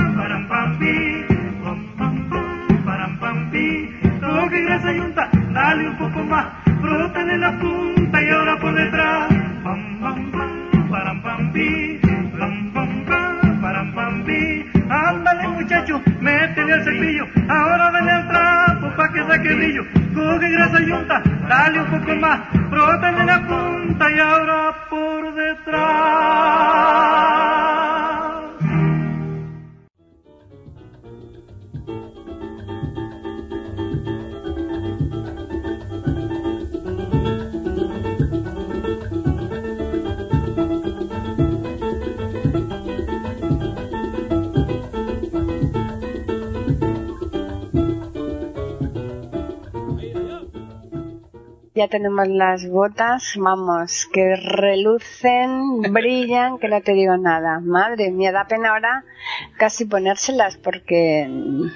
dale 5.53 5.89
un 5.89 5.97
poco 5.99 6.25
más, 6.25 6.47
frótale 6.81 7.39
la 7.39 7.53
punta 7.59 8.23
y 8.23 8.29
ahora 8.31 8.59
por 8.59 8.75
detrás. 8.75 9.29
Pam 9.63 10.01
pam 10.01 10.31
pam, 10.33 10.51
param 10.91 11.23
pam 11.23 11.53
pi, 11.53 12.01
pam 12.39 12.73
pam 12.73 13.05
pam, 13.05 13.61
param 13.61 13.93
pam 13.95 14.25
pi. 14.25 14.67
Ándale 14.89 15.49
muchacho, 15.49 16.03
métele 16.21 16.73
al 16.73 16.85
cepillo, 16.85 17.27
ahora 17.49 17.91
dale 17.93 18.11
al 18.11 18.29
trapo 18.29 18.97
pa' 18.97 19.13
que 19.13 19.25
saque 19.25 19.55
brillo. 19.55 19.85
Coge 20.15 20.51
grasa 20.51 20.81
y 20.83 20.91
unta, 20.91 21.23
dale 21.49 21.81
un 21.81 21.87
poco 21.87 22.15
más, 22.17 22.41
frótale 22.69 23.25
la 23.25 23.41
punta 23.47 24.11
y 24.11 24.19
ahora 24.19 24.75
por 24.91 25.35
detrás. 25.35 25.83
Ya 51.83 51.89
tenemos 51.89 52.27
las 52.29 52.69
botas, 52.69 53.35
vamos, 53.39 54.09
que 54.13 54.37
relucen, 54.37 55.81
brillan, 55.93 56.59
que 56.59 56.69
no 56.69 56.81
te 56.81 56.93
digo 56.93 57.17
nada. 57.17 57.61
Madre 57.61 58.11
mía, 58.11 58.33
da 58.33 58.47
pena 58.47 58.71
ahora 58.71 59.05
casi 59.59 59.85
ponérselas 59.87 60.57
porque 60.59 61.23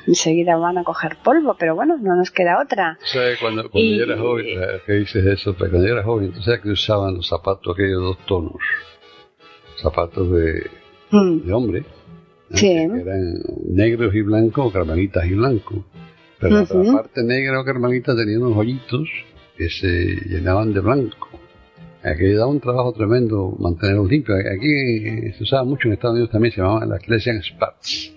enseguida 0.07 0.57
van 0.57 0.79
a 0.79 0.85
coger 0.85 1.17
polvo, 1.23 1.57
pero 1.59 1.75
bueno, 1.75 1.97
no 2.01 2.17
nos 2.17 2.31
queda 2.31 2.61
otra. 2.63 2.99
¿Sabes? 3.05 3.39
Cuando, 3.41 3.63
cuando 3.71 3.81
Y- 3.91 3.99
yo 3.99 4.05
era 4.05 4.19
joven, 4.19 4.47
eh, 4.49 4.81
que 4.87 4.93
dices 4.95 5.25
eso, 5.27 5.55
pero 5.59 5.71
cuando 5.71 5.87
yo 5.89 5.95
era 5.95 6.03
joven, 6.05 6.33
sabes 6.43 6.61
que 6.61 6.71
usaban 6.71 7.15
los 7.15 7.29
zapatos 7.29 7.75
aquellos 7.75 8.01
dos 8.03 8.19
tonos, 8.27 8.53
zapatos 9.83 10.31
de, 10.33 10.71
Mm, 11.11 11.47
de 11.47 11.53
hombre. 11.53 11.85
Sí. 12.53 12.69
que 12.69 13.01
eran 13.01 13.35
negros 13.71 14.15
y 14.15 14.23
blancos 14.23 14.67
o 14.67 14.73
carmelitas 14.73 15.25
y 15.27 15.35
blancos. 15.35 15.79
Pero 16.39 16.63
Ujú. 16.63 16.83
la 16.85 16.93
parte 16.93 17.25
negra 17.25 17.61
o 17.61 17.65
carmelita 17.65 18.15
tenía 18.15 18.39
unos 18.39 18.57
hoyitos 18.57 19.09
que 19.57 19.71
se 19.71 19.89
llenaban 20.29 20.73
de 20.73 20.81
blanco. 20.81 21.29
Aquello 22.03 22.39
daba 22.39 22.51
un 22.51 22.61
trabajo 22.61 22.93
tremendo 22.93 23.57
mantenerlos 23.59 24.09
limpios. 24.09 24.39
Aquí 24.39 24.71
eh, 24.73 25.35
se 25.37 25.43
usaba 25.43 25.65
mucho 25.65 25.89
en 25.89 25.95
Estados 25.95 26.15
Unidos 26.15 26.31
también, 26.31 26.53
se 26.55 26.61
llamaban 26.61 26.89
las 26.89 27.09
le 27.09 27.17
decían 27.17 27.43
spats. 27.43 28.13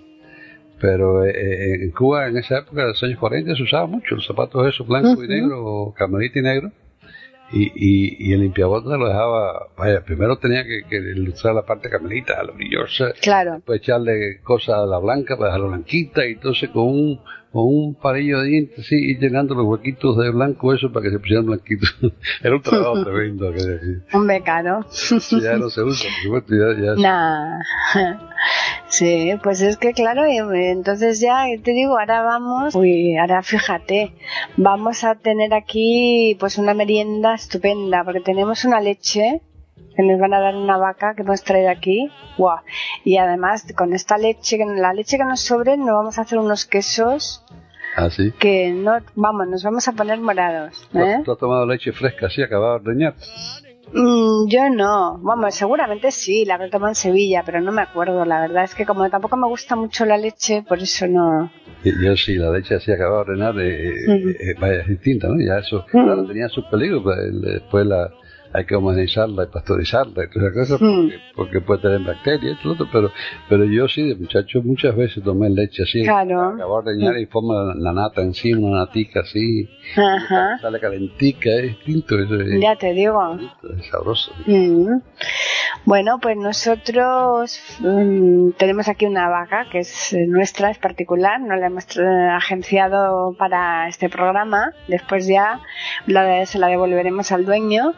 Pero 0.80 1.26
eh, 1.26 1.32
eh, 1.32 1.84
en 1.84 1.92
Cuba 1.92 2.28
en 2.28 2.38
esa 2.38 2.60
época, 2.60 2.82
de 2.82 2.88
los 2.90 3.04
años 3.04 3.20
40, 3.20 3.56
se 3.56 3.64
usaba 3.64 3.88
mucho 3.88 4.16
los 4.16 4.26
zapatos 4.26 4.68
esos 4.68 4.88
blancos 4.88 5.16
y 5.16 5.24
Ujú. 5.24 5.28
negros, 5.28 5.60
o 5.62 5.94
carmelita 5.94 6.40
y 6.40 6.42
negro. 6.42 6.72
Y, 7.52 7.64
y, 7.64 8.30
y 8.30 8.34
el 8.34 8.42
limpiabotas 8.42 9.00
lo 9.00 9.08
dejaba, 9.08 9.70
vaya, 9.76 10.04
primero 10.06 10.38
tenía 10.38 10.64
que, 10.64 10.84
que 10.88 10.98
ilustrar 10.98 11.56
la 11.56 11.66
parte 11.66 11.90
carmelita, 11.90 12.44
la 12.44 12.52
brillosa, 12.52 13.12
claro. 13.20 13.54
después 13.56 13.82
echarle 13.82 14.40
cosas 14.44 14.76
a 14.76 14.86
la 14.86 15.00
blanca 15.00 15.36
para 15.36 15.48
dejarla 15.48 15.70
blanquita 15.70 16.28
y 16.28 16.34
entonces 16.34 16.70
con 16.70 16.84
un, 16.84 17.20
con 17.52 17.64
un 17.66 17.96
palillo 17.96 18.40
de 18.40 18.48
dientes 18.48 18.80
así 18.80 18.96
ir 18.96 19.20
llenando 19.20 19.56
los 19.56 19.66
huequitos 19.66 20.18
de 20.18 20.30
blanco 20.32 20.74
eso 20.74 20.92
para 20.92 21.06
que 21.06 21.12
se 21.12 21.20
pusieran 21.20 21.46
blanquitos. 21.46 21.96
Era 22.44 22.56
un 22.56 22.62
trabajo 22.62 23.04
tremendo 23.04 23.52
caro. 24.44 24.86
Eso 24.92 25.40
ya 25.40 25.58
no 25.58 25.70
se 25.70 25.82
usa, 25.82 26.10
por 26.10 26.24
supuesto, 26.24 26.54
ya, 26.56 26.82
ya 26.82 26.96
Nah. 26.96 27.60
Sí, 28.88 29.34
pues 29.44 29.62
es 29.62 29.78
que 29.78 29.94
claro, 29.94 30.28
y, 30.28 30.38
eh, 30.38 30.72
entonces 30.72 31.20
ya 31.20 31.46
te 31.64 31.72
digo, 31.72 32.00
ahora 32.00 32.24
vamos, 32.24 32.74
uy, 32.74 33.16
ahora 33.18 33.44
fíjate, 33.44 34.14
vamos 34.58 35.04
a 35.04 35.14
tener 35.14 35.54
aquí 35.54 36.36
pues 36.40 36.58
una 36.58 36.74
merienda 36.74 37.36
estupenda, 37.36 38.04
porque 38.04 38.20
tenemos 38.22 38.66
una 38.66 38.82
leche 38.82 39.42
que 40.00 40.06
nos 40.06 40.18
van 40.18 40.34
a 40.34 40.40
dar 40.40 40.56
una 40.56 40.78
vaca 40.78 41.14
que 41.14 41.24
hemos 41.24 41.44
traído 41.44 41.70
aquí, 41.70 42.10
guau, 42.38 42.60
y 43.04 43.18
además 43.18 43.66
con 43.76 43.94
esta 43.94 44.18
leche, 44.18 44.58
la 44.78 44.94
leche 44.94 45.18
que 45.18 45.26
nos 45.26 45.42
sobre, 45.42 45.76
nos 45.76 45.88
vamos 45.90 46.18
a 46.18 46.22
hacer 46.22 46.40
unos 46.40 46.66
quesos 46.66 47.44
así. 47.98 48.32
que 48.40 48.72
no, 48.72 49.00
vamos, 49.16 49.50
nos 49.50 49.62
vamos 49.62 49.90
a 49.90 49.92
poner 49.92 50.18
morados, 50.20 50.88
¿eh? 50.94 51.22
¿Tú, 51.26 51.34
has 51.34 51.38
tomado 51.38 51.66
leche 51.66 51.92
fresca 51.92 52.28
así, 52.28 52.42
acabada 52.42 52.80
de 52.80 52.90
ordeñar? 52.90 53.16
Mm, 53.92 54.48
yo 54.48 54.70
no, 54.70 55.20
vamos, 55.22 55.54
seguramente 55.56 56.12
sí, 56.12 56.46
la 56.46 56.56
habré 56.56 56.70
tomado 56.70 56.92
en 56.92 56.96
Sevilla, 56.96 57.44
pero 57.46 57.60
no 57.60 57.74
me 57.74 57.82
acuerdo, 57.82 58.24
la 58.24 58.40
verdad 58.40 58.64
es 58.64 58.76
que 58.76 58.86
como 58.86 59.10
tampoco 59.10 59.36
me 59.36 59.48
gusta 59.48 59.76
mucho 59.76 60.06
la 60.06 60.16
leche, 60.16 60.64
por 60.66 60.78
eso 60.80 61.08
no. 61.08 61.52
Yo 61.84 62.16
sí, 62.16 62.36
la 62.36 62.52
leche 62.52 62.76
así 62.76 62.90
acabada 62.90 63.26
de 63.26 63.32
ordenar, 63.32 63.60
eh, 63.60 63.92
Ujú. 64.08 64.30
eh, 64.30 64.56
vaya, 64.62 64.82
es 64.82 64.88
distinta, 64.88 65.28
¿no? 65.28 65.36
Ya 65.46 65.58
eso, 65.58 65.80
Ujú. 65.80 66.06
claro, 66.06 66.26
tenía 66.26 66.48
sus 66.48 66.64
peligros, 66.68 67.04
pues, 67.04 67.18
después 67.42 67.86
la, 67.86 68.10
hay 68.54 68.66
que 68.66 68.76
homogeneizarla 68.76 69.44
y 69.44 69.48
esas 70.40 70.54
cosas, 70.54 70.82
Mm. 70.82 70.96
porque, 71.10 71.20
porque 71.36 71.62
puede 71.62 71.82
tener 71.82 72.00
bacterias 72.02 72.58
otro, 72.66 72.88
pero, 72.92 73.12
pero 73.48 73.66
yo 73.66 73.88
sí, 73.88 74.08
de 74.10 74.16
muchacho, 74.16 74.62
muchas 74.64 74.96
veces 74.96 75.24
tomé 75.24 75.50
leche 75.50 75.84
así, 75.84 76.04
Claro. 76.04 76.42
acabada 76.50 76.58
de 76.58 76.92
ordeñar 76.92 77.18
y 77.20 77.26
forma 77.28 77.74
la, 77.76 77.94
nata 77.94 78.22
encima, 78.22 78.68
una 78.68 78.80
natica 78.80 79.22
así, 79.22 79.70
Ajá, 79.96 80.58
sale 80.62 80.80
calentica, 80.80 81.50
es 81.52 81.64
distinto, 81.78 82.18
eso 82.20 82.36
es, 82.36 82.60
ya 82.62 82.76
te 82.76 82.94
digo. 82.94 83.38
es 83.78 83.86
sabroso. 83.88 84.32
Mm. 84.46 85.00
Bueno, 85.86 86.20
pues 86.22 86.36
nosotros 86.38 87.60
mm, 87.80 88.52
tenemos 88.58 88.88
aquí 88.88 89.06
una 89.06 89.30
vaca 89.30 89.66
que 89.72 89.80
es 89.80 90.14
eh, 90.14 90.26
nuestra, 90.28 90.72
es 90.72 90.78
particular, 90.78 91.40
no 91.40 91.56
la 91.56 91.68
hemos 91.68 91.86
eh, 91.98 92.02
agenciado 92.36 93.34
para 93.38 93.88
este 93.88 94.10
programa. 94.10 94.74
Después 94.88 95.28
ya 95.28 95.60
la- 96.08 96.46
se 96.46 96.60
la 96.60 96.68
devolveremos 96.68 97.32
al 97.32 97.46
dueño. 97.46 97.94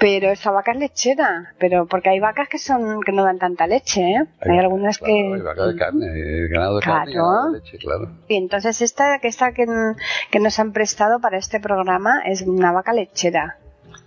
Pero 0.00 0.30
esa 0.30 0.52
vaca 0.52 0.70
es 0.72 0.78
lechera, 0.78 1.54
pero 1.58 1.86
porque 1.86 2.10
hay 2.10 2.20
vacas 2.20 2.48
que 2.48 2.58
son 2.58 3.00
que 3.02 3.10
no 3.10 3.24
dan 3.24 3.38
tanta 3.40 3.66
leche, 3.66 4.00
¿eh? 4.00 4.24
Hay, 4.40 4.56
algunas 4.58 4.98
claro, 4.98 5.12
que 5.12 5.34
Hay 5.34 5.40
vaca 5.42 5.66
de 5.66 5.76
carne, 5.76 6.06
eh, 6.06 6.48
ganado 6.48 6.76
de 6.76 6.82
carne 6.82 7.10
y 7.10 7.14
Claro. 7.14 7.26
ganado 7.26 7.52
de 7.52 7.58
leche, 7.58 7.78
claro. 7.78 8.10
Y 8.28 8.36
entonces 8.36 8.80
esta 8.80 9.18
que 9.18 9.26
esta 9.26 9.52
que, 9.52 9.66
que 10.30 10.38
nos 10.38 10.56
han 10.60 10.72
prestado 10.72 11.20
para 11.20 11.36
este 11.36 11.58
programa 11.58 12.22
es 12.26 12.42
una 12.42 12.70
vaca 12.70 12.92
lechera. 12.92 13.56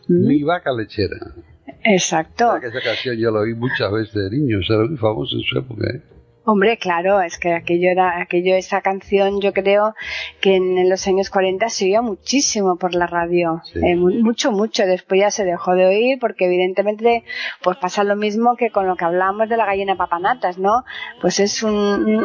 Mm, 0.08 0.28
Mi 0.28 0.44
vaca 0.44 0.72
lechera. 0.72 1.18
Exacto. 1.84 2.48
¿Sabes 2.48 2.62
que 2.72 2.78
esa 2.78 2.82
canción 2.90 3.18
yo 3.18 3.32
la 3.32 3.40
oí 3.42 3.54
muchas 3.54 3.92
veces 3.92 4.14
de 4.14 4.30
niño, 4.38 4.60
o 4.60 4.64
sea, 4.64 4.78
era 4.78 4.86
muy 4.86 4.98
famosa 4.98 5.36
en 5.36 5.42
su 5.42 5.58
época, 5.60 5.88
¿eh? 5.94 6.02
Hombre, 6.44 6.78
claro, 6.78 7.22
es 7.22 7.38
que 7.38 7.54
aquello 7.54 7.92
era, 7.92 8.20
aquello, 8.20 8.56
esa 8.56 8.82
canción, 8.82 9.42
yo 9.42 9.54
creo 9.54 9.94
que 10.42 10.56
en 10.56 10.90
los 10.90 11.08
años 11.08 11.30
40 11.30 11.70
se 11.70 11.86
oía 11.86 12.02
muchísimo 12.02 12.78
por 12.78 12.96
la 12.96 13.06
radio, 13.06 13.62
Sí. 13.64 13.80
Eh, 13.86 13.96
mu- 13.96 14.10
mucho, 14.24 14.52
mucho. 14.52 14.84
Después 14.88 15.22
ya 15.22 15.30
se 15.30 15.46
dejó 15.46 15.76
de 15.76 15.86
oír 15.86 16.18
porque 16.20 16.46
evidentemente, 16.46 17.24
pues 17.62 17.78
pasa 17.78 18.04
lo 18.04 18.16
mismo 18.16 18.56
que 18.56 18.72
con 18.72 18.88
lo 18.88 18.96
que 18.96 19.06
hablamos 19.06 19.50
de 19.50 19.58
la 19.58 19.68
gallina 19.68 19.96
papanatas, 19.98 20.58
¿no? 20.58 20.84
Pues 21.22 21.40
es 21.40 21.62
un- 21.62 21.72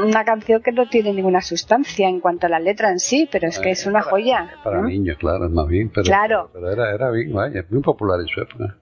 una 0.09 0.25
canción 0.25 0.63
que 0.63 0.73
no 0.73 0.89
tiene 0.89 1.13
ninguna 1.13 1.43
sustancia 1.43 2.09
en 2.09 2.21
cuanto 2.21 2.47
a 2.47 2.49
la 2.49 2.59
letra 2.59 2.91
en 2.91 2.99
sí, 3.01 3.29
pero 3.31 3.47
es 3.49 3.59
que 3.59 3.69
Eh, 3.69 3.73
es 3.73 3.85
una 3.87 3.99
para- 4.01 4.11
joya. 4.11 4.51
Para 4.65 4.81
¿no? 4.81 4.89
niños, 4.89 5.19
claro, 5.19 5.45
es 5.45 5.53
más 5.53 5.67
bien, 5.69 5.91
pero, 5.95 6.05
Claro. 6.05 6.51
pero 6.55 6.73
era, 6.73 6.95
era 6.95 7.11
bien, 7.11 7.35
vaya, 7.35 7.65
muy 7.69 7.83
popular 7.83 8.19
en 8.21 8.29
su 8.29 8.41
época. 8.41 8.77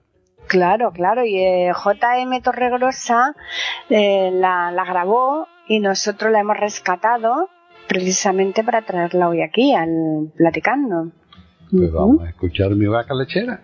Claro, 0.47 0.91
claro, 0.91 1.25
y 1.25 1.37
eh, 1.37 1.71
JM 1.73 2.41
Torregrosa 2.41 3.35
eh, 3.89 4.29
la, 4.31 4.71
la 4.71 4.85
grabó 4.85 5.47
y 5.67 5.79
nosotros 5.79 6.31
la 6.31 6.39
hemos 6.39 6.57
rescatado 6.57 7.49
precisamente 7.87 8.63
para 8.63 8.81
traerla 8.81 9.29
hoy 9.29 9.41
aquí 9.41 9.73
al 9.73 10.31
platicando. 10.35 11.11
Pues 11.71 11.91
vamos 11.91 12.23
a 12.23 12.29
escuchar 12.29 12.71
mi 12.71 12.85
vaca 12.85 13.13
lechera. 13.13 13.61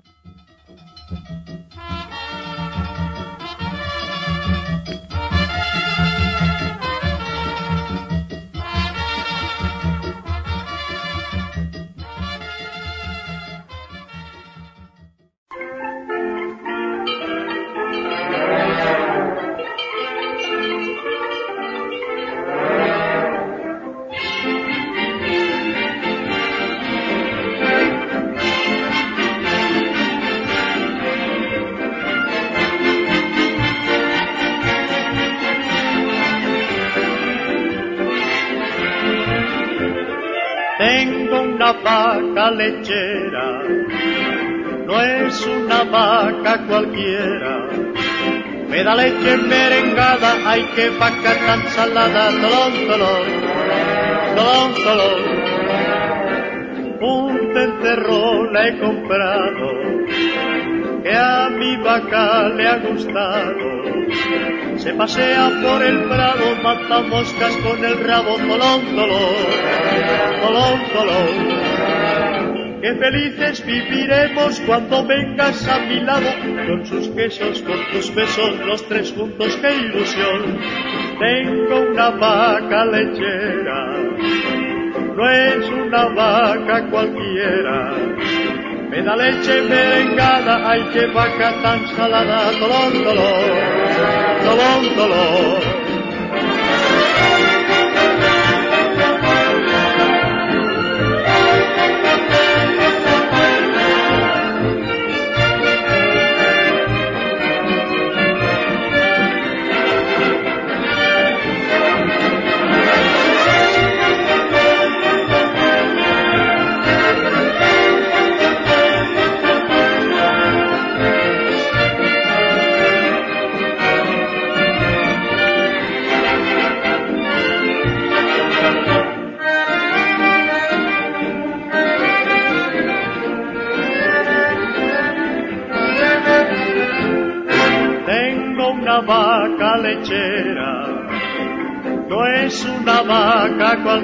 Vaca 41.73 42.51
lechera, 42.51 43.63
no 44.85 45.01
es 45.01 45.47
una 45.47 45.83
vaca 45.83 46.65
cualquiera. 46.67 47.67
Me 48.69 48.83
da 48.83 48.95
leche 48.95 49.37
merengada, 49.37 50.37
ay 50.45 50.63
que 50.75 50.89
vaca 50.91 51.33
tan 51.45 51.61
salada, 51.69 52.29
tolón, 52.41 52.73
tolón, 52.87 53.27
tolón, 54.35 54.73
tolón. 54.83 55.21
Un 57.01 57.53
tenterrón 57.53 58.57
he 58.57 58.79
comprado, 58.79 59.67
que 61.03 61.15
a 61.15 61.49
mi 61.49 61.77
vaca 61.77 62.49
le 62.49 62.67
ha 62.67 62.77
gustado. 62.77 63.81
Se 64.77 64.93
pasea 64.93 65.49
por 65.63 65.81
el 65.83 66.03
prado, 66.03 66.55
mata 66.63 67.01
moscas 67.01 67.55
con 67.57 67.83
el 67.83 67.99
rabo, 68.03 68.35
tolón, 68.37 68.81
tolón, 68.95 70.79
tolón. 70.93 71.70
Qué 72.81 72.95
felices 72.95 73.63
viviremos 73.63 74.59
cuando 74.61 75.05
vengas 75.05 75.67
a 75.67 75.81
mi 75.81 75.99
lado, 75.99 76.27
con 76.67 76.83
sus 76.87 77.09
quesos, 77.09 77.61
con 77.61 77.77
tus 77.91 78.13
besos, 78.15 78.59
los 78.65 78.83
tres 78.87 79.13
juntos, 79.13 79.55
qué 79.61 79.71
ilusión. 79.71 80.57
Tengo 81.19 81.81
una 81.91 82.09
vaca 82.09 82.85
lechera, 82.85 83.85
no 85.15 85.29
es 85.29 85.69
una 85.69 86.05
vaca 86.07 86.89
cualquiera. 86.89 87.93
Me 88.89 89.03
da 89.03 89.15
leche 89.15 89.61
merengada, 89.61 90.71
ay 90.71 90.89
qué 90.91 91.05
vaca 91.05 91.61
tan 91.61 91.87
salada, 91.95 92.49
tolón, 92.59 93.03
tolón, 93.03 94.41
tolón, 94.43 94.95
tolón. 94.95 95.70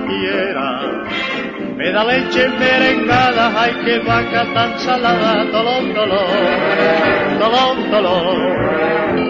Cualquiera. 0.08 1.04
Me 1.76 1.92
da 1.92 2.04
leche 2.04 2.48
merengada, 2.50 3.62
ay 3.62 3.74
que 3.86 4.00
vaca 4.00 4.46
tan 4.54 4.80
salada, 4.80 5.52
tolón, 5.52 5.94
tolón, 5.94 7.40
tolón, 7.40 7.92
tolón. 7.92 9.27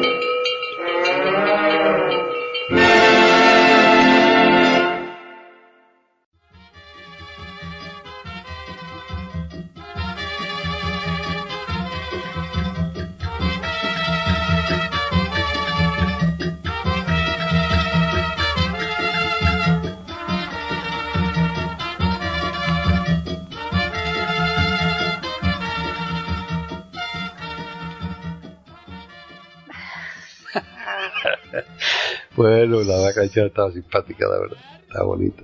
Bueno, 32.38 32.82
la 32.84 32.98
vaca 33.00 33.22
lechera 33.24 33.48
estaba 33.48 33.72
simpática, 33.72 34.26
la 34.28 34.40
verdad. 34.40 34.58
Está 34.88 35.04
bonita. 35.04 35.44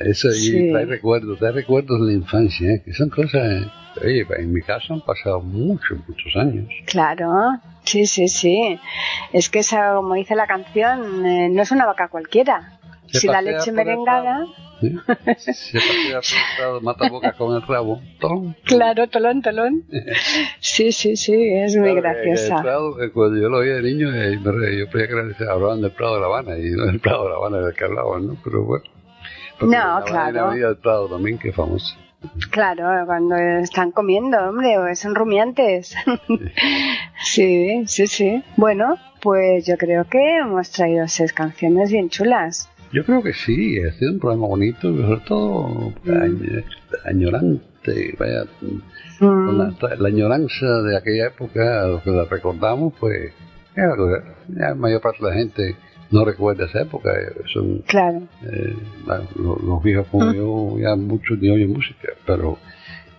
Eso 0.00 0.30
Sí. 0.30 0.68
y 0.68 0.70
trae 0.70 0.84
recuerdos, 0.84 1.38
trae 1.38 1.52
recuerdos 1.52 2.00
de 2.00 2.06
la 2.08 2.12
infancia, 2.12 2.70
¿eh? 2.70 2.82
que 2.84 2.92
son 2.92 3.08
cosas. 3.08 3.66
Oye, 4.04 4.26
en 4.38 4.52
mi 4.52 4.60
caso 4.60 4.92
han 4.92 5.00
pasado 5.00 5.40
muchos, 5.40 5.98
muchos 6.06 6.36
años. 6.36 6.68
Claro, 6.86 7.32
sí, 7.84 8.04
sí, 8.06 8.28
sí. 8.28 8.78
Es 9.32 9.48
que 9.48 9.60
esa, 9.60 9.94
como 9.94 10.14
dice 10.14 10.34
la 10.36 10.46
canción, 10.46 11.24
eh, 11.24 11.48
no 11.48 11.62
es 11.62 11.70
una 11.70 11.86
vaca 11.86 12.08
cualquiera. 12.08 12.78
Se 13.10 13.20
si 13.20 13.26
la 13.28 13.40
leche 13.40 13.72
merengada, 13.72 14.44
¿sí? 14.80 14.94
Se 15.54 15.78
pasea 15.78 16.20
prado, 16.56 16.80
mata 16.80 17.08
bocas 17.08 17.34
con 17.36 17.54
el 17.56 17.62
rabo. 17.62 18.00
¡Tom! 18.20 18.54
claro, 18.64 19.06
tolón, 19.08 19.42
tolón. 19.42 19.84
Sí, 20.60 20.92
sí, 20.92 21.16
sí, 21.16 21.32
es 21.34 21.76
muy 21.76 21.92
Claro, 22.00 22.16
que- 22.18 22.22
que 22.24 22.30
el 22.30 22.36
graciosa. 22.36 22.62
Prado, 22.62 22.96
cuando 23.14 23.40
yo 23.40 23.48
lo 23.48 23.58
oía 23.58 23.74
de 23.74 23.82
niño, 23.82 24.12
eh, 24.14 24.38
yo 24.42 24.88
creía 24.90 25.08
que 25.36 25.44
hablaban 25.44 25.80
del 25.80 25.90
Prado 25.92 26.14
de 26.16 26.20
La 26.20 26.26
Habana, 26.26 26.58
y 26.58 26.70
no 26.70 26.86
del 26.86 27.00
Prado 27.00 27.24
de 27.24 27.30
La 27.30 27.36
Habana 27.36 27.58
del 27.58 27.74
que 27.74 27.84
hablaban, 27.84 28.26
¿no? 28.26 28.36
Pero 28.44 28.64
bueno. 28.64 28.84
No, 29.60 29.68
La 29.68 30.02
claro. 30.04 30.46
avenida 30.48 30.66
del 30.68 30.76
Prado 30.78 31.08
también, 31.08 31.38
que 31.38 31.48
es 31.50 31.54
famosa. 31.56 31.96
Claro, 32.50 32.84
cuando 33.06 33.36
están 33.36 33.92
comiendo, 33.92 34.36
hombre, 34.48 34.76
o 34.78 34.94
son 34.96 35.14
rumiantes. 35.14 35.94
sí, 37.22 37.84
sí, 37.86 38.06
sí. 38.06 38.42
Bueno, 38.56 38.96
pues 39.20 39.66
yo 39.66 39.76
creo 39.76 40.04
que 40.04 40.38
hemos 40.38 40.70
traído 40.70 41.06
seis 41.08 41.32
canciones 41.32 41.90
bien 41.90 42.08
chulas. 42.08 42.68
Yo 42.96 43.04
creo 43.04 43.22
que 43.22 43.34
sí, 43.34 43.78
ha 43.78 43.92
sido 43.92 44.12
un 44.12 44.18
programa 44.18 44.46
bonito, 44.46 44.90
sobre 44.90 45.20
todo 45.26 45.92
añ- 46.06 46.64
añorante, 47.04 48.14
vaya, 48.18 48.44
Mm, 49.20 49.58
la, 49.58 49.96
la 49.98 50.08
añoranza 50.08 50.82
de 50.82 50.96
aquella 50.96 51.26
época, 51.26 51.86
lo 51.88 52.02
que 52.02 52.10
la 52.10 52.24
recordamos, 52.24 52.94
pues, 52.98 53.32
la 54.48 54.74
mayor 54.74 55.00
parte 55.02 55.22
de 55.22 55.28
la 55.30 55.34
gente 55.36 55.76
no 56.10 56.24
recuerda 56.24 56.64
esa 56.64 56.80
época, 56.82 57.10
eh, 57.12 57.32
son 57.52 57.82
claro. 57.86 58.22
eh, 58.50 58.74
la- 59.06 59.22
lo- 59.36 59.58
los 59.62 59.82
viejos 59.82 60.06
como 60.10 60.32
yo, 60.32 60.78
ya 60.78 60.96
muchos 60.96 61.38
ni 61.38 61.50
oyen 61.50 61.72
música, 61.72 62.08
pero 62.26 62.58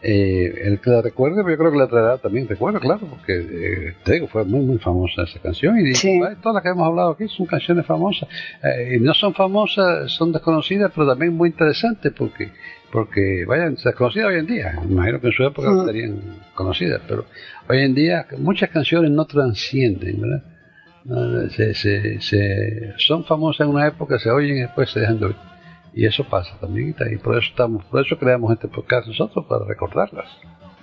eh, 0.01 0.53
el 0.65 0.79
que 0.79 0.89
la 0.91 1.01
recuerde, 1.01 1.37
yo 1.37 1.57
creo 1.57 1.71
que 1.71 1.77
la 1.77 1.87
traerá 1.87 2.17
también 2.19 2.47
recuerdo, 2.47 2.79
claro, 2.79 3.01
porque 3.09 3.33
eh, 3.39 3.93
te 4.03 4.13
digo, 4.13 4.27
fue 4.27 4.45
muy, 4.45 4.61
muy 4.61 4.77
famosa 4.77 5.23
esa 5.23 5.39
canción 5.39 5.79
y 5.79 5.95
Sí. 5.95 6.21
ay, 6.27 6.35
todas 6.41 6.55
las 6.55 6.63
que 6.63 6.69
hemos 6.69 6.85
hablado 6.87 7.11
aquí 7.11 7.27
son 7.27 7.45
canciones 7.47 7.85
famosas. 7.85 8.29
Eh, 8.63 8.97
y 8.97 8.99
no 8.99 9.13
son 9.13 9.33
famosas, 9.33 10.11
son 10.11 10.31
desconocidas, 10.31 10.91
pero 10.93 11.07
también 11.07 11.33
muy 11.33 11.49
interesantes 11.49 12.13
porque, 12.15 12.51
porque 12.91 13.45
vayan, 13.47 13.75
desconocidas 13.75 14.29
hoy 14.29 14.39
en 14.39 14.45
día. 14.45 14.79
Imagino 14.87 15.19
que 15.19 15.27
en 15.27 15.33
su 15.33 15.43
época 15.43 15.69
Mm. 15.71 15.79
estarían 15.79 16.21
conocidas, 16.53 17.01
pero 17.07 17.25
hoy 17.67 17.81
en 17.81 17.95
día 17.95 18.27
muchas 18.37 18.69
canciones 18.69 19.09
no 19.11 19.25
trascienden, 19.25 20.21
¿verdad? 20.21 20.43
No, 21.05 21.49
se, 21.49 21.73
se, 21.73 22.19
se- 22.21 22.93
son 22.97 23.23
famosas 23.23 23.61
en 23.65 23.73
una 23.73 23.87
época, 23.87 24.19
se 24.19 24.29
oyen 24.29 24.57
y 24.57 24.61
después 24.61 24.89
se 24.91 24.99
dejan 24.99 25.19
de 25.19 25.25
oír. 25.27 25.35
Y 25.97 26.05
eso 26.05 26.23
pasa 26.29 26.55
también, 26.61 26.95
y 27.11 27.17
por 27.17 27.35
eso 27.35 27.49
estamos, 27.49 27.83
por 27.85 28.05
eso 28.05 28.19
creamos 28.19 28.53
este 28.53 28.67
podcast 28.67 29.07
nosotros, 29.07 29.47
para 29.47 29.65
recordarlas. 29.65 30.27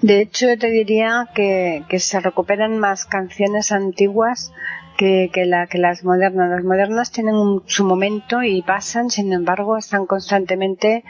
De 0.03 0.21
hecho, 0.21 0.49
yo 0.49 0.59
te 0.59 0.67
diría 0.71 1.29
que, 1.33 1.85
que 1.89 2.01
se 2.01 2.19
recuperan 2.19 2.81
más 2.81 3.07
canciones 3.07 3.71
antiguas 3.71 4.53
que, 4.97 5.31
que, 5.33 5.45
la, 5.47 5.67
que 5.67 5.79
las 5.79 6.05
modernas. 6.05 6.51
Las 6.51 6.65
modernas 6.65 7.11
tienen 7.11 7.35
un- 7.35 7.63
su 7.67 7.85
momento 7.85 8.43
y 8.43 8.63
pasan, 8.63 9.11
sin 9.11 9.33
embargo, 9.33 9.77
están 9.77 10.07
constantemente 10.07 11.05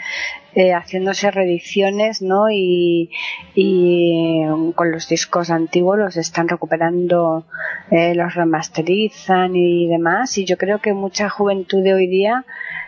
eh, 0.54 0.72
haciéndose 0.72 1.30
reediciones, 1.30 2.22
¿no? 2.22 2.48
Y, 2.50 3.10
y 3.54 4.42
con 4.74 4.90
los 4.92 5.08
discos 5.08 5.50
antiguos 5.50 5.98
los 5.98 6.16
están 6.16 6.48
recuperando, 6.48 7.46
eh, 7.90 8.14
los 8.14 8.34
remasterizan 8.34 9.56
y 9.56 9.88
demás. 9.88 10.38
Y 10.38 10.44
yo 10.44 10.56
creo 10.56 10.78
que 10.80 10.92
mucha 10.94 11.28
juventud 11.28 11.82
de 11.82 11.94
hoy 11.94 12.06
día 12.06 12.44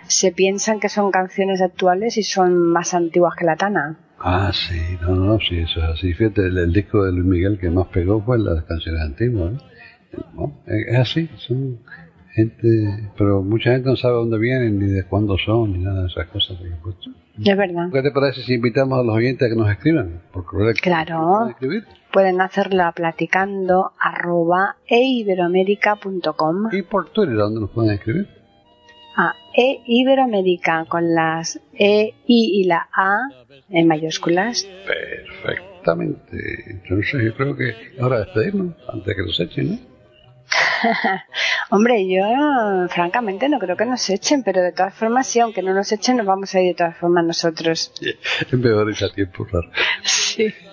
se 0.06 0.32
piensan 0.32 0.78
que 0.80 0.88
son 0.88 1.10
canciones 1.10 1.60
actuales 1.60 2.16
y 2.18 2.22
son 2.22 2.56
más 2.56 2.94
antiguas 2.94 3.34
que 3.36 3.44
la 3.44 3.56
Tana. 3.56 3.98
Ah, 4.18 4.50
sí, 4.52 4.80
no, 5.02 5.14
no, 5.14 5.38
sí, 5.40 5.58
eso 5.58 5.80
es 5.80 5.90
así. 5.90 6.12
Fíjate, 6.14 6.46
el, 6.46 6.56
el 6.58 6.72
disco 6.72 7.04
de 7.04 7.12
Luis 7.12 7.24
Miguel 7.26 7.58
que 7.60 7.68
más 7.70 7.88
pegó 7.88 8.22
fue 8.22 8.38
las 8.38 8.64
canciones 8.64 9.02
antiguas. 9.02 9.52
¿eh? 9.54 9.58
No, 10.34 10.52
es 10.66 10.96
así, 10.96 11.28
son 11.36 11.78
gente, 12.34 13.10
pero 13.16 13.42
mucha 13.42 13.72
gente 13.72 13.88
no 13.88 13.96
sabe 13.96 14.14
dónde 14.14 14.38
vienen, 14.38 14.78
ni 14.78 14.86
de 14.86 15.04
cuándo 15.04 15.36
son, 15.38 15.72
ni 15.72 15.78
nada 15.78 16.02
de 16.02 16.08
esas 16.08 16.26
cosas. 16.28 16.58
Es 17.44 17.56
verdad. 17.56 17.88
¿Qué 17.92 18.02
te 18.02 18.10
parece 18.10 18.42
si 18.42 18.54
invitamos 18.54 18.98
a 18.98 19.02
los 19.02 19.16
oyentes 19.16 19.46
a 19.46 19.50
que 19.50 19.56
nos 19.56 19.70
escriban? 19.70 20.22
Por 20.32 20.44
correo? 20.44 20.74
Claro. 20.80 21.46
¿Nos 21.46 21.54
pueden 21.56 21.84
pueden 22.12 22.40
hacerlo 22.40 22.84
platicando 22.94 23.92
arroba 23.98 24.76
eiberoamerica.com 24.86 26.68
Y 26.72 26.82
por 26.82 27.08
Twitter, 27.10 27.34
¿a 27.34 27.42
dónde 27.44 27.60
nos 27.60 27.70
pueden 27.70 27.92
escribir? 27.92 28.28
a 29.16 29.34
eiberoamerica 29.54 30.84
con 30.84 31.14
las 31.14 31.58
e 31.72 32.12
i 32.26 32.60
y 32.60 32.64
la 32.64 32.86
a 32.94 33.28
en 33.70 33.88
mayúsculas 33.88 34.68
Perfectamente. 34.86 36.36
Entonces 36.70 37.24
yo 37.24 37.34
creo 37.34 37.56
que 37.56 37.70
es 37.70 37.76
hora 37.98 38.18
de 38.18 38.24
despedirnos 38.26 38.74
antes 38.88 39.06
de 39.06 39.14
que 39.16 39.22
nos 39.22 39.40
echen, 39.40 39.70
¿no? 39.70 39.95
hombre 41.70 42.08
yo 42.08 42.22
francamente 42.88 43.48
no 43.48 43.58
creo 43.58 43.76
que 43.76 43.86
nos 43.86 44.08
echen 44.10 44.42
pero 44.42 44.62
de 44.62 44.72
todas 44.72 44.94
formas 44.94 45.26
sí 45.26 45.40
aunque 45.40 45.62
no 45.62 45.74
nos 45.74 45.90
echen 45.92 46.16
nos 46.18 46.26
vamos 46.26 46.54
a 46.54 46.60
ir 46.60 46.68
de 46.68 46.74
todas 46.74 46.96
formas 46.96 47.24
nosotros 47.24 47.92
Es 48.40 48.52
mejor 48.52 48.88
irse 48.88 49.04
a 49.04 49.12
tiempo 49.12 49.44
raro. 49.50 49.68
sí 50.02 50.52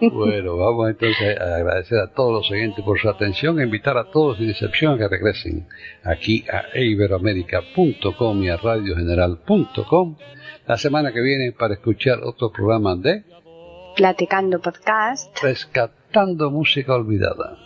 Bueno, 0.00 0.56
vamos 0.56 0.88
entonces 0.88 1.38
a 1.38 1.56
agradecer 1.56 1.98
a 1.98 2.12
todos 2.12 2.32
los 2.32 2.50
oyentes 2.50 2.82
por 2.84 2.98
su 2.98 3.08
atención 3.08 3.60
e 3.60 3.64
invitar 3.64 3.98
a 3.98 4.10
todos 4.10 4.38
sin 4.38 4.48
excepción 4.48 4.94
a 4.94 4.98
que 4.98 5.08
regresen 5.08 5.68
aquí 6.02 6.44
a 6.50 6.78
iberoamérica.com 6.78 8.42
y 8.42 8.48
a 8.48 8.56
radiogeneral.com 8.56 10.16
la 10.66 10.76
semana 10.78 11.12
que 11.12 11.20
viene 11.20 11.52
para 11.52 11.74
escuchar 11.74 12.20
otro 12.24 12.50
programa 12.50 12.96
de 12.96 13.24
platicando 13.94 14.60
podcast 14.60 15.42
Rescatando 15.42 16.50
Música 16.50 16.94
Olvidada. 16.94 17.65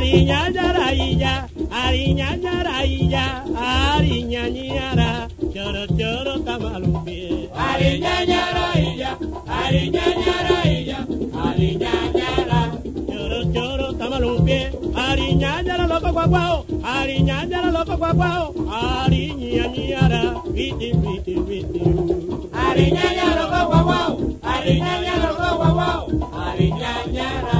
tamalumbie 0.00 1.50
Ariñañara 1.70 2.84
illa 2.84 3.44
Ariñañara 3.54 5.28
Choro 5.52 5.84
choro 5.98 6.34
tamalumbie 6.40 7.50
Ariñañara 7.54 8.66
illa 8.80 9.10
Ariñañara 11.42 12.60
Choro 13.08 13.40
choro 13.52 13.88
tamalumbie 13.98 14.70
Ariñañara 14.96 15.86
loco 15.86 16.12
guaguao 16.12 16.64
Ariñañara 16.82 17.70
loco 17.70 17.96
guaguao 17.98 18.54
Ariñañara 18.70 20.22
viti 20.54 20.92
viti 21.02 21.34
viti. 21.48 21.82
Ariñañara 22.66 23.34
loco 23.40 23.60
guaguao 23.70 24.12
Ariñañara 24.42 25.28
loco 25.28 25.56
guaguao 25.60 26.02
Ariñañara 26.48 27.59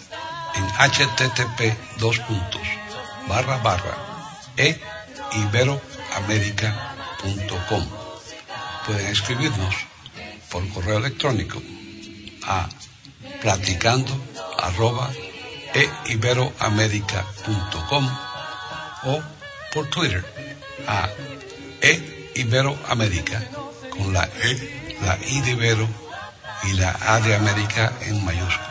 en 0.55 0.65
http 0.67 1.59
dos 1.99 2.19
puntos, 2.19 2.67
barra 3.27 3.57
barra 3.57 3.95
e. 4.57 4.79
Pueden 8.85 9.07
escribirnos 9.07 9.75
por 10.49 10.67
correo 10.69 10.97
electrónico 10.97 11.61
a 12.43 12.67
platicando 13.41 14.11
arroba 14.59 15.09
e 15.73 15.89
iberoamerica.com 16.11 18.09
o 19.03 19.21
por 19.71 19.87
Twitter 19.89 20.25
a 20.87 21.09
e 21.81 21.93
con 23.89 24.13
la 24.13 24.25
e, 24.43 24.51
la 25.01 25.17
i 25.27 25.41
de 25.41 25.51
Ibero 25.51 25.87
y 26.63 26.73
la 26.73 26.95
A 27.01 27.19
de 27.19 27.35
América 27.35 27.93
en 28.01 28.23
mayúsculas. 28.23 28.70